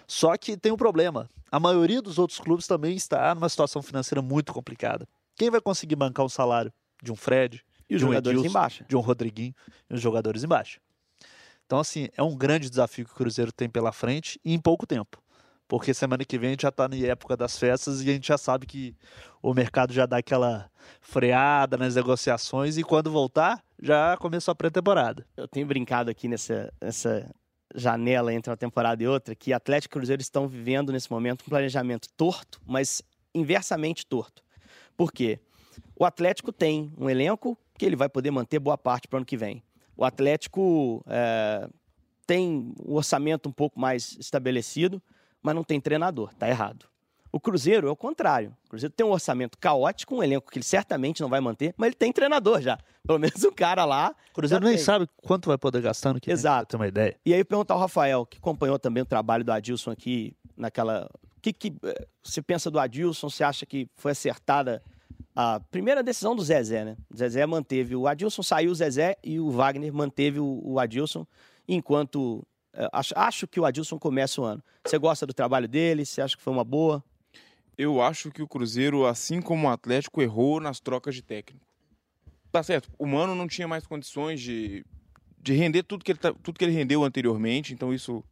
[0.08, 1.30] Só que tem um problema.
[1.52, 5.08] A maioria dos outros clubes também está numa situação financeira muito complicada.
[5.36, 8.58] Quem vai conseguir bancar o salário de um Fred, e os de um jogadores Edilson,
[8.58, 8.86] embaixo.
[8.88, 9.56] de um Rodriguinho
[9.90, 10.82] e os jogadores embaixo?
[11.68, 14.88] Então, assim, é um grande desafio que o Cruzeiro tem pela frente e em pouco
[14.88, 15.22] tempo
[15.68, 18.28] porque semana que vem a gente já está na época das festas e a gente
[18.28, 18.96] já sabe que
[19.42, 25.26] o mercado já dá aquela freada nas negociações e quando voltar já começou a pré-temporada.
[25.36, 27.30] Eu tenho brincado aqui nessa, nessa
[27.76, 31.50] janela entre uma temporada e outra que Atlético e Cruzeiro estão vivendo nesse momento um
[31.50, 33.02] planejamento torto, mas
[33.36, 34.42] inversamente torto.
[34.96, 35.40] Por quê?
[35.96, 39.26] O Atlético tem um elenco que ele vai poder manter boa parte para o ano
[39.26, 39.62] que vem.
[39.98, 41.68] O Atlético é,
[42.26, 45.02] tem um orçamento um pouco mais estabelecido
[45.48, 46.34] mas não tem treinador.
[46.34, 46.86] Tá errado.
[47.32, 48.56] O Cruzeiro é o contrário.
[48.66, 51.88] O Cruzeiro tem um orçamento caótico, um elenco que ele certamente não vai manter, mas
[51.88, 52.78] ele tem treinador já.
[53.06, 54.14] Pelo menos o cara lá.
[54.32, 54.84] O Cruzeiro nem tem.
[54.84, 56.72] sabe quanto vai poder gastar no que Exato.
[56.72, 57.16] Tem uma ideia.
[57.26, 61.10] E aí perguntar ao Rafael, que acompanhou também o trabalho do Adilson aqui naquela.
[61.38, 63.30] O que, que eh, você pensa do Adilson?
[63.30, 64.82] Você acha que foi acertada
[65.40, 66.98] a primeira decisão do Zezé, né?
[67.14, 71.28] O Zezé manteve o Adilson, saiu o Zezé e o Wagner manteve o, Adilson,
[71.68, 74.64] enquanto é, acho, acho que o Adilson começa o ano.
[74.84, 76.08] Você gosta do trabalho dele?
[76.08, 77.04] Você acha que foi uma boa?
[77.78, 81.64] Eu acho que o Cruzeiro, assim como o Atlético, errou nas trocas de técnico.
[82.52, 84.84] Tá certo, o Mano não tinha mais condições de,
[85.38, 88.24] de render tudo que, ele, tá, tudo que ele rendeu anteriormente, então isso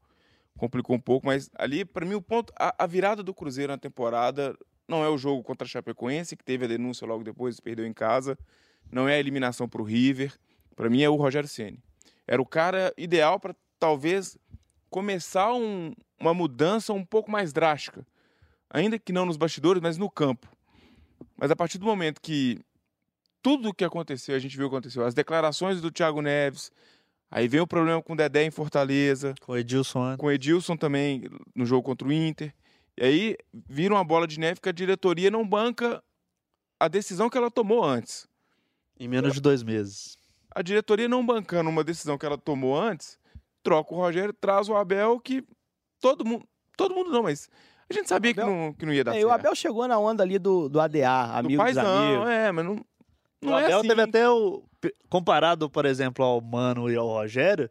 [0.57, 2.51] complicou um pouco, mas ali, para mim, o ponto.
[2.57, 6.43] A, a, virada do Cruzeiro na temporada não é o jogo contra a Chapecoense, que
[6.43, 8.37] teve a denúncia logo depois e perdeu em casa,
[8.91, 10.33] não é a eliminação para o River.
[10.75, 11.81] Para mim, é o Rogério Ceni.
[12.27, 14.37] Era o cara ideal para talvez
[14.89, 18.05] começar um, uma mudança um pouco mais drástica,
[18.69, 20.47] ainda que não nos bastidores, mas no campo.
[21.37, 22.59] Mas a partir do momento que
[23.41, 26.71] tudo o que aconteceu, a gente viu aconteceu, as declarações do Thiago Neves,
[27.29, 30.17] aí vem o problema com o Dedé em Fortaleza, com o Edilson, né?
[30.17, 32.53] com o Edilson também no jogo contra o Inter.
[32.97, 36.03] E aí vira uma bola de neve que a diretoria não banca
[36.79, 38.27] a decisão que ela tomou antes.
[38.99, 40.17] Em menos de dois meses.
[40.53, 43.19] A diretoria não bancando uma decisão que ela tomou antes,
[43.61, 45.43] troca o Rogério, traz o Abel, que
[45.99, 46.47] todo mundo.
[46.77, 47.49] Todo mundo não, mas
[47.89, 49.27] a gente sabia Abel, que, não, que não ia dar é, certo.
[49.27, 52.29] o Abel chegou na onda ali do, do ADA, amigo do amigos.
[52.29, 52.85] é, mas não.
[53.41, 53.87] Não o é Abel assim.
[53.87, 54.63] teve até o.
[55.09, 57.69] Comparado, por exemplo, ao Mano e ao Rogério,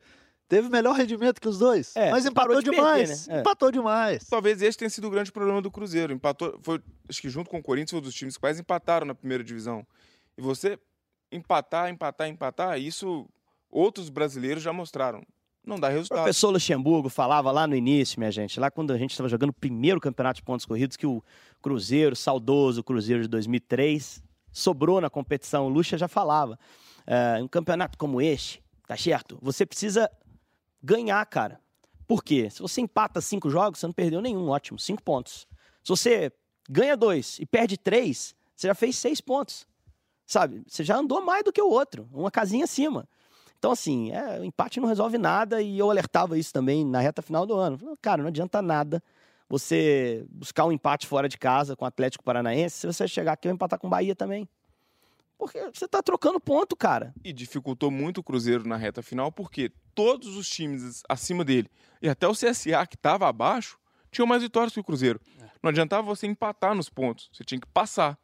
[0.48, 1.94] teve melhor rendimento que os dois.
[1.96, 3.08] É, mas empatou de demais.
[3.08, 3.36] Perder, né?
[3.36, 3.40] é.
[3.40, 4.26] Empatou demais.
[4.28, 6.12] Talvez esse tenha sido o grande problema do Cruzeiro.
[6.12, 6.58] Empatou.
[6.62, 9.14] Foi, acho que junto com o Corinthians foi um dos times que mais empataram na
[9.14, 9.86] primeira divisão.
[10.36, 10.78] E você
[11.30, 13.28] empatar, empatar, empatar, isso
[13.70, 15.22] outros brasileiros já mostraram.
[15.66, 16.18] Não dá resultado.
[16.18, 19.50] O professor Luxemburgo falava lá no início, minha gente, lá quando a gente estava jogando
[19.50, 21.22] o primeiro campeonato de pontos corridos, que o
[21.62, 24.22] Cruzeiro, saudoso Cruzeiro de 2003,
[24.52, 25.66] sobrou na competição.
[25.66, 26.58] O Luxa já falava.
[27.06, 29.38] É, um campeonato como este, tá certo?
[29.42, 30.10] Você precisa
[30.84, 31.58] ganhar, cara.
[32.06, 32.50] Por quê?
[32.50, 35.48] Se você empata cinco jogos, você não perdeu nenhum, ótimo, cinco pontos.
[35.82, 36.32] Se você
[36.68, 39.66] ganha dois e perde três, você já fez seis pontos.
[40.26, 40.62] Sabe?
[40.66, 43.08] Você já andou mais do que o outro, uma casinha acima.
[43.58, 47.22] Então, assim, é, o empate não resolve nada e eu alertava isso também na reta
[47.22, 47.78] final do ano.
[48.02, 49.02] Cara, não adianta nada
[49.48, 53.48] você buscar um empate fora de casa com o Atlético Paranaense se você chegar aqui
[53.48, 54.48] e empatar com o Bahia também.
[55.38, 57.14] Porque você tá trocando ponto, cara.
[57.24, 61.68] E dificultou muito o Cruzeiro na reta final, porque todos os times acima dele,
[62.00, 63.78] e até o CSA que estava abaixo,
[64.10, 65.20] tinham mais vitórias que o Cruzeiro.
[65.40, 65.44] É.
[65.62, 68.18] Não adiantava você empatar nos pontos, você tinha que passar.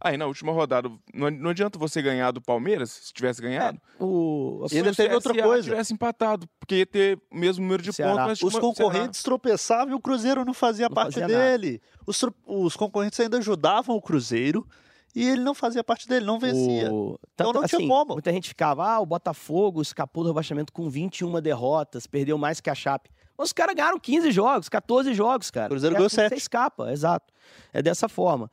[0.00, 3.80] Aí na última rodada, não, não adianta você ganhar do Palmeiras, se tivesse ganhado.
[3.98, 4.66] É, o...
[4.70, 5.62] E ainda teve outra coisa.
[5.62, 8.42] tivesse empatado, porque ia ter o mesmo número de pontos.
[8.42, 11.80] Os concorrentes tropeçavam e o Cruzeiro não fazia não parte fazia dele.
[12.06, 14.68] Os, os concorrentes ainda ajudavam o Cruzeiro
[15.14, 16.92] e ele não fazia parte dele, não vencia.
[16.92, 17.18] O...
[17.34, 18.14] Então não assim, tinha como.
[18.14, 22.68] Muita gente ficava, ah, o Botafogo escapou do rebaixamento com 21 derrotas, perdeu mais que
[22.68, 23.10] a Chape.
[23.36, 25.66] Mas os caras ganharam 15 jogos, 14 jogos, cara.
[25.66, 26.30] O Cruzeiro ganhou 7.
[26.30, 27.32] Você escapa, exato.
[27.72, 28.50] É dessa forma.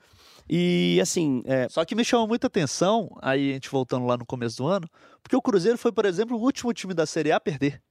[0.49, 1.41] E assim.
[1.45, 1.67] É...
[1.69, 4.87] Só que me chamou muita atenção, aí a gente voltando lá no começo do ano,
[5.21, 7.81] porque o Cruzeiro foi, por exemplo, o último time da Série A a perder.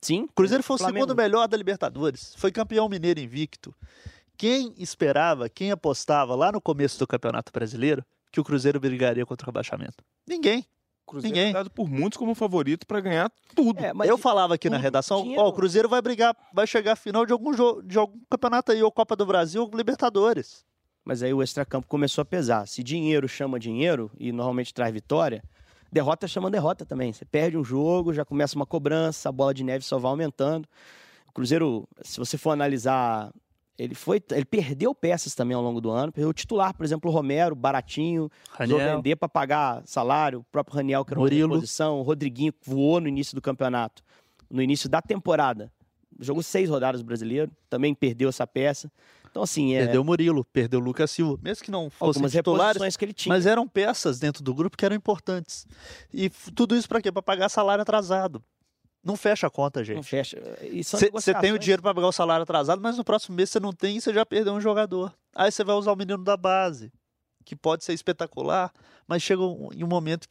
[0.00, 0.24] Sim.
[0.24, 1.06] O Cruzeiro foi o Flamengo.
[1.06, 2.34] segundo melhor da Libertadores.
[2.36, 3.74] Foi campeão mineiro invicto.
[4.36, 8.04] Quem esperava, quem apostava lá no começo do Campeonato Brasileiro
[8.34, 10.02] que o Cruzeiro brigaria contra o rebaixamento?
[10.26, 10.66] Ninguém.
[11.06, 11.50] Cruzeiro Ninguém.
[11.50, 13.78] é dado por muitos como favorito para ganhar tudo.
[13.78, 17.24] É, eu falava aqui na redação, ó, o Cruzeiro vai brigar, vai chegar à final
[17.24, 20.64] de algum jogo, de algum campeonato aí, ou Copa do Brasil, ou Libertadores.
[21.04, 22.66] Mas aí o extracampo começou a pesar.
[22.66, 25.44] Se dinheiro chama dinheiro e normalmente traz vitória,
[25.92, 27.12] derrota chama derrota também.
[27.12, 30.66] Você perde um jogo, já começa uma cobrança, a bola de neve só vai aumentando.
[31.28, 33.30] O Cruzeiro, se você for analisar
[33.78, 36.12] ele foi, ele perdeu peças também ao longo do ano.
[36.12, 40.40] Perdeu o titular, por exemplo, o Romero, baratinho, precisou vender para pagar salário.
[40.40, 41.54] O próprio Raniel, que era Murilo.
[41.54, 41.98] uma posição.
[41.98, 44.02] O Rodriguinho voou no início do campeonato,
[44.48, 45.72] no início da temporada.
[46.20, 48.90] Jogou seis rodadas brasileiro, também perdeu essa peça.
[49.28, 49.74] Então, assim.
[49.74, 49.80] É...
[49.80, 51.36] Perdeu o Murilo, perdeu o Lucas Silva.
[51.42, 53.34] Mesmo que não fossem Algumas titulares, que ele tinha.
[53.34, 55.66] mas eram peças dentro do grupo que eram importantes.
[56.12, 57.10] E tudo isso para quê?
[57.10, 58.40] Para pagar salário atrasado.
[59.04, 59.96] Não fecha a conta, gente.
[59.96, 60.40] Não fecha.
[61.12, 63.72] Você tem o dinheiro para pagar o salário atrasado, mas no próximo mês você não
[63.72, 65.14] tem e você já perdeu um jogador.
[65.34, 66.90] Aí você vai usar o menino da base,
[67.44, 68.72] que pode ser espetacular,
[69.06, 70.26] mas chega em um momento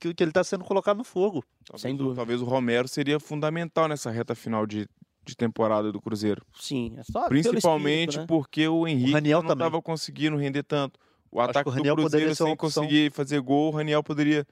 [0.00, 1.44] que, que ele está sendo colocado no fogo.
[1.64, 2.16] Talvez, Sem dúvida.
[2.16, 4.88] Talvez o Romero seria fundamental nessa reta final de,
[5.24, 6.44] de temporada do Cruzeiro.
[6.58, 8.26] Sim, é só Principalmente espírito, né?
[8.26, 10.98] porque o Henrique o não estava conseguindo render tanto.
[11.30, 14.44] O Acho ataque o do Cruzeiro sem conseguir fazer gol, o Raniel poderia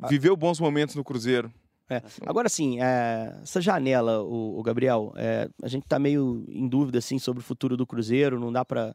[0.00, 0.08] ah.
[0.08, 1.52] viver bons momentos no Cruzeiro.
[1.88, 2.02] É.
[2.26, 6.98] Agora, assim, é, essa janela, o, o Gabriel, é, a gente está meio em dúvida
[6.98, 8.94] assim, sobre o futuro do Cruzeiro, não dá para.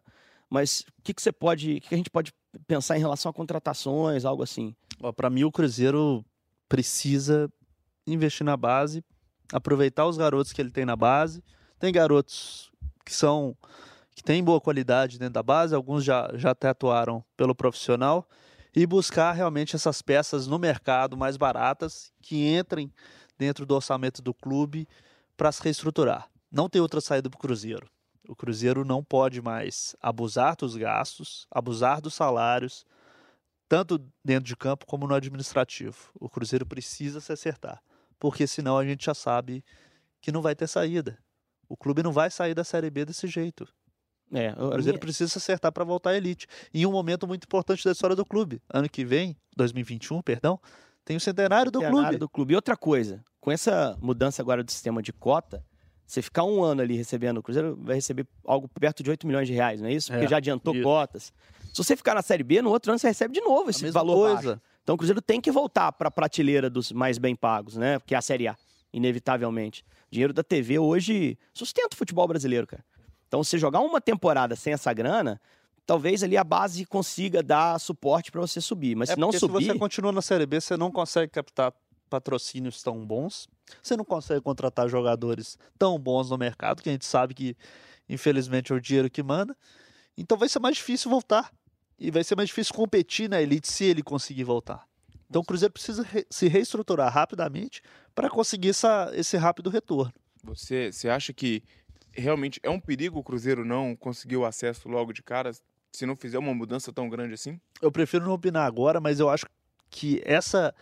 [0.50, 1.78] Mas o que, que você pode.
[1.78, 2.34] O que, que a gente pode
[2.68, 4.76] pensar em relação a contratações, algo assim?
[5.16, 6.26] Para mim, o Cruzeiro
[6.68, 7.52] precisa
[8.06, 9.04] investir na base,
[9.52, 11.44] aproveitar os garotos que ele tem na base.
[11.80, 12.72] Tem garotos
[13.06, 13.56] que são
[14.16, 18.28] que têm boa qualidade dentro da base, alguns já, já até atuaram pelo profissional
[18.78, 22.94] e buscar realmente essas peças no mercado mais baratas que entrem
[23.36, 24.88] dentro do orçamento do clube
[25.36, 26.30] para se reestruturar.
[26.52, 27.90] Não tem outra saída para o Cruzeiro.
[28.30, 32.86] O Cruzeiro não pode mais abusar dos gastos, abusar dos salários,
[33.68, 36.12] tanto dentro de campo como no administrativo.
[36.14, 37.82] O Cruzeiro precisa se acertar,
[38.20, 39.66] porque senão a gente já sabe
[40.22, 41.18] que não vai ter saída.
[41.68, 43.68] O clube não vai sair da Série B desse jeito.
[44.34, 45.00] É, o Cruzeiro minha...
[45.00, 46.48] precisa se acertar para voltar à elite.
[46.74, 48.62] Em um momento muito importante da história do clube.
[48.70, 50.60] Ano que vem, 2021, perdão,
[51.06, 52.18] tem o centenário do centenário clube.
[52.20, 52.54] do clube.
[52.54, 55.64] E outra coisa, com essa mudança agora do sistema de cota,
[56.06, 59.48] você ficar um ano ali recebendo, o Cruzeiro vai receber algo perto de 8 milhões
[59.48, 60.10] de reais, não é isso?
[60.10, 60.84] Porque é, já adiantou isso.
[60.84, 61.34] cotas.
[61.74, 64.30] Se você ficar na Série B, no outro ano você recebe de novo esse valor
[64.30, 64.50] coisa.
[64.56, 64.62] Baixo.
[64.84, 68.00] Então o Cruzeiro tem que voltar para a prateleira dos mais bem pagos, né?
[68.00, 68.56] Porque é a Série A,
[68.94, 69.84] inevitavelmente.
[70.10, 72.84] O dinheiro da TV hoje sustenta o futebol brasileiro, cara.
[73.28, 75.40] Então, se jogar uma temporada sem essa grana,
[75.86, 78.96] talvez ali a base consiga dar suporte para você subir.
[78.96, 79.66] Mas é se não subir.
[79.66, 81.74] Se você continua na Série B, você não consegue captar
[82.10, 83.48] patrocínios tão bons.
[83.82, 87.58] Você não consegue contratar jogadores tão bons no mercado, que a gente sabe que,
[88.08, 89.56] infelizmente, é o dinheiro que manda.
[90.18, 91.52] Então vai ser mais difícil voltar.
[92.00, 94.88] E vai ser mais difícil competir na elite se ele conseguir voltar.
[95.30, 97.82] Então o Cruzeiro precisa re se reestruturar rapidamente
[98.14, 100.14] para conseguir essa, esse rápido retorno.
[100.44, 101.64] Você, você acha que
[102.18, 105.52] realmente é um perigo o Cruzeiro não conseguir o acesso logo de cara
[105.92, 107.60] se não fizer uma mudança tão grande assim?
[107.82, 109.46] Eu prefiro não opinar agora, mas eu acho
[109.90, 110.74] que essa,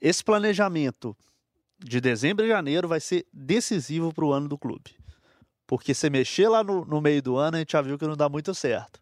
[0.00, 1.16] esse planejamento
[1.78, 4.96] de dezembro e janeiro vai ser decisivo para o ano do clube.
[5.66, 8.16] Porque se mexer lá no, no meio do ano, a gente já viu que não
[8.16, 9.00] dá muito certo.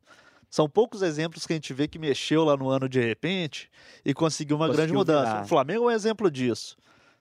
[0.50, 3.70] São poucos exemplos que a gente vê que mexeu lá no ano de repente
[4.04, 5.30] e conseguiu uma conseguiu grande mudança.
[5.30, 5.44] Virar.
[5.44, 6.76] O Flamengo é um exemplo disso.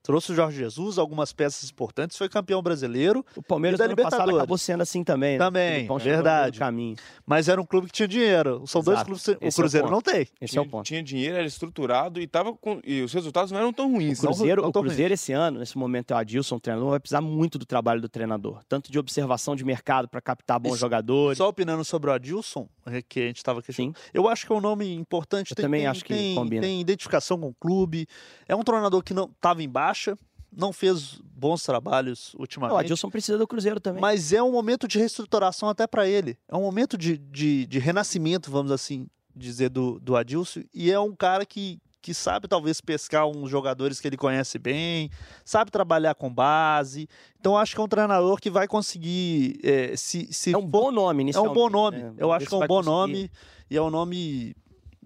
[0.07, 3.25] Trouxe o Jorge Jesus, algumas peças importantes, foi campeão brasileiro.
[3.35, 5.37] O Palmeiras no ano passado acabou sendo assim também.
[5.37, 5.43] Né?
[5.43, 6.59] Também, verdade.
[6.59, 6.95] Caminho.
[7.25, 8.63] Mas era um clube que tinha dinheiro.
[8.65, 8.85] São Exato.
[8.85, 9.27] dois clubes.
[9.27, 10.21] O Esse Cruzeiro é o não tem.
[10.39, 10.85] Esse tinha, é o ponto.
[10.85, 12.79] Tinha dinheiro, era estruturado e, tava com...
[12.85, 14.19] e os resultados não eram tão ruins.
[14.19, 17.19] O Cruzeiro, o Cruzeiro esse ano, nesse momento, é o Adilson, o treinador, vai precisar
[17.19, 18.61] muito do trabalho do treinador.
[18.69, 21.37] Tanto de observação de mercado para captar bons Isso, jogadores.
[21.37, 23.97] Só opinando sobre o Adilson, é que a gente estava questionando.
[23.97, 24.03] Sim.
[24.13, 25.51] Eu acho que é um nome importante.
[25.51, 26.61] Eu tem, também tem, acho que tem, combina.
[26.61, 28.07] Tem identificação com o clube.
[28.47, 29.67] É um treinador que não estava em
[29.97, 30.17] baixa
[30.55, 32.75] não fez bons trabalhos ultimamente.
[32.75, 34.01] O Adilson precisa do Cruzeiro também.
[34.01, 36.37] Mas é um momento de reestruturação até para ele.
[36.47, 40.61] É um momento de, de, de, renascimento, vamos assim dizer, do, do Adilson.
[40.73, 45.11] E é um cara que, que sabe talvez pescar uns jogadores que ele conhece bem,
[45.43, 47.07] sabe trabalhar com base.
[47.39, 50.91] Então acho que é um treinador que vai conseguir é, se, se é um bom
[50.91, 51.97] nome, É um bom nome.
[51.97, 52.89] É, Eu acho que é um bom conseguir.
[52.89, 53.31] nome
[53.69, 54.55] e é um nome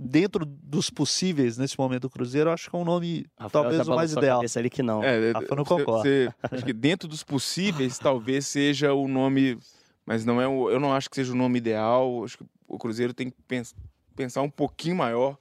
[0.02, 3.96] dentro dos possíveis nesse momento do Cruzeiro, acho que é um nome Rafael talvez o
[3.96, 4.42] mais ideal.
[4.56, 5.04] ali que não.
[5.04, 6.36] É, Rafa não concorda.
[6.52, 9.60] acho que dentro dos possíveis talvez seja o nome,
[10.06, 12.24] mas não é o, eu não acho que seja o nome ideal.
[12.24, 13.76] Acho que o Cruzeiro tem que pens,
[14.16, 15.38] pensar um pouquinho maior,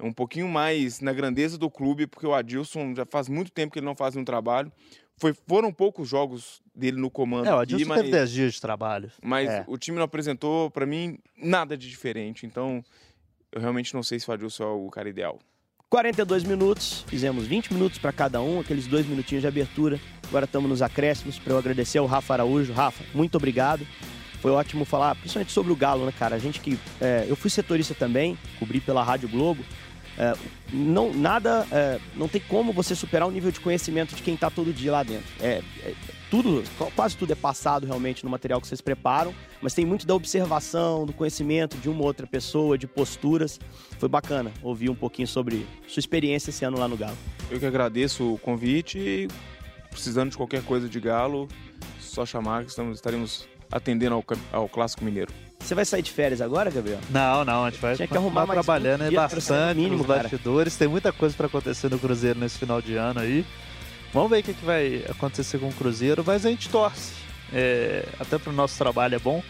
[0.00, 3.78] um pouquinho mais na grandeza do clube, porque o Adilson já faz muito tempo que
[3.78, 4.72] ele não faz um trabalho.
[5.18, 7.46] Foi, foram poucos jogos dele no comando.
[7.46, 9.12] É, o Adilson aqui, mas, teve 10 dias de trabalho.
[9.22, 9.64] Mas é.
[9.68, 12.46] o time não apresentou, para mim, nada de diferente.
[12.46, 12.82] Então,
[13.52, 15.38] eu realmente não sei se o Adilson é o cara ideal.
[15.88, 20.00] 42 minutos, fizemos 20 minutos para cada um, aqueles dois minutinhos de abertura.
[20.26, 22.72] Agora estamos nos acréscimos para eu agradecer ao Rafa Araújo.
[22.72, 23.86] Rafa, muito obrigado.
[24.40, 26.34] Foi ótimo falar, principalmente sobre o Galo, né, cara?
[26.34, 26.78] A gente que.
[26.98, 29.62] É, eu fui setorista também, cobri pela Rádio Globo.
[30.16, 30.34] É,
[30.72, 34.50] não, nada, é, não tem como você superar o nível de conhecimento de quem está
[34.50, 35.26] todo dia lá dentro.
[35.40, 35.94] É, é
[36.32, 36.64] tudo,
[36.96, 41.04] quase tudo é passado realmente no material que vocês preparam, mas tem muito da observação,
[41.04, 43.60] do conhecimento de uma outra pessoa, de posturas.
[43.98, 47.18] Foi bacana ouvir um pouquinho sobre sua experiência esse ano lá no Galo.
[47.50, 49.28] Eu que agradeço o convite e
[49.90, 51.48] precisando de qualquer coisa de Galo,
[52.00, 55.30] só chamar que estamos, estaremos atendendo ao, ao Clássico Mineiro.
[55.60, 56.98] Você vai sair de férias agora, Gabriel?
[57.10, 60.76] Não, não, a gente vai Tinha que arrumar mais trabalhando aí bastante mínimo, nos bastidores.
[60.78, 63.44] Tem muita coisa para acontecer no Cruzeiro nesse final de ano aí.
[64.12, 67.12] Vamos ver o que, que vai acontecer com o Cruzeiro, mas a gente torce.
[67.52, 69.42] É, até para o nosso trabalho é bom.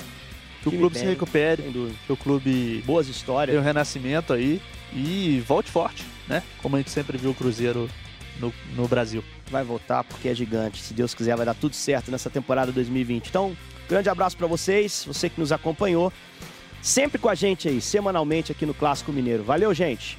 [0.62, 1.62] Que o clube bem, se recupere,
[2.06, 2.82] que o clube.
[2.86, 3.52] Boas histórias.
[3.52, 6.42] Tenha um renascimento aí e volte forte, né?
[6.62, 7.90] Como a gente sempre viu o Cruzeiro
[8.38, 9.24] no, no Brasil.
[9.50, 10.80] Vai voltar porque é gigante.
[10.80, 13.28] Se Deus quiser, vai dar tudo certo nessa temporada 2020.
[13.28, 13.56] Então,
[13.88, 16.12] grande abraço para vocês, você que nos acompanhou.
[16.80, 19.42] Sempre com a gente aí, semanalmente aqui no Clássico Mineiro.
[19.42, 20.18] Valeu, gente!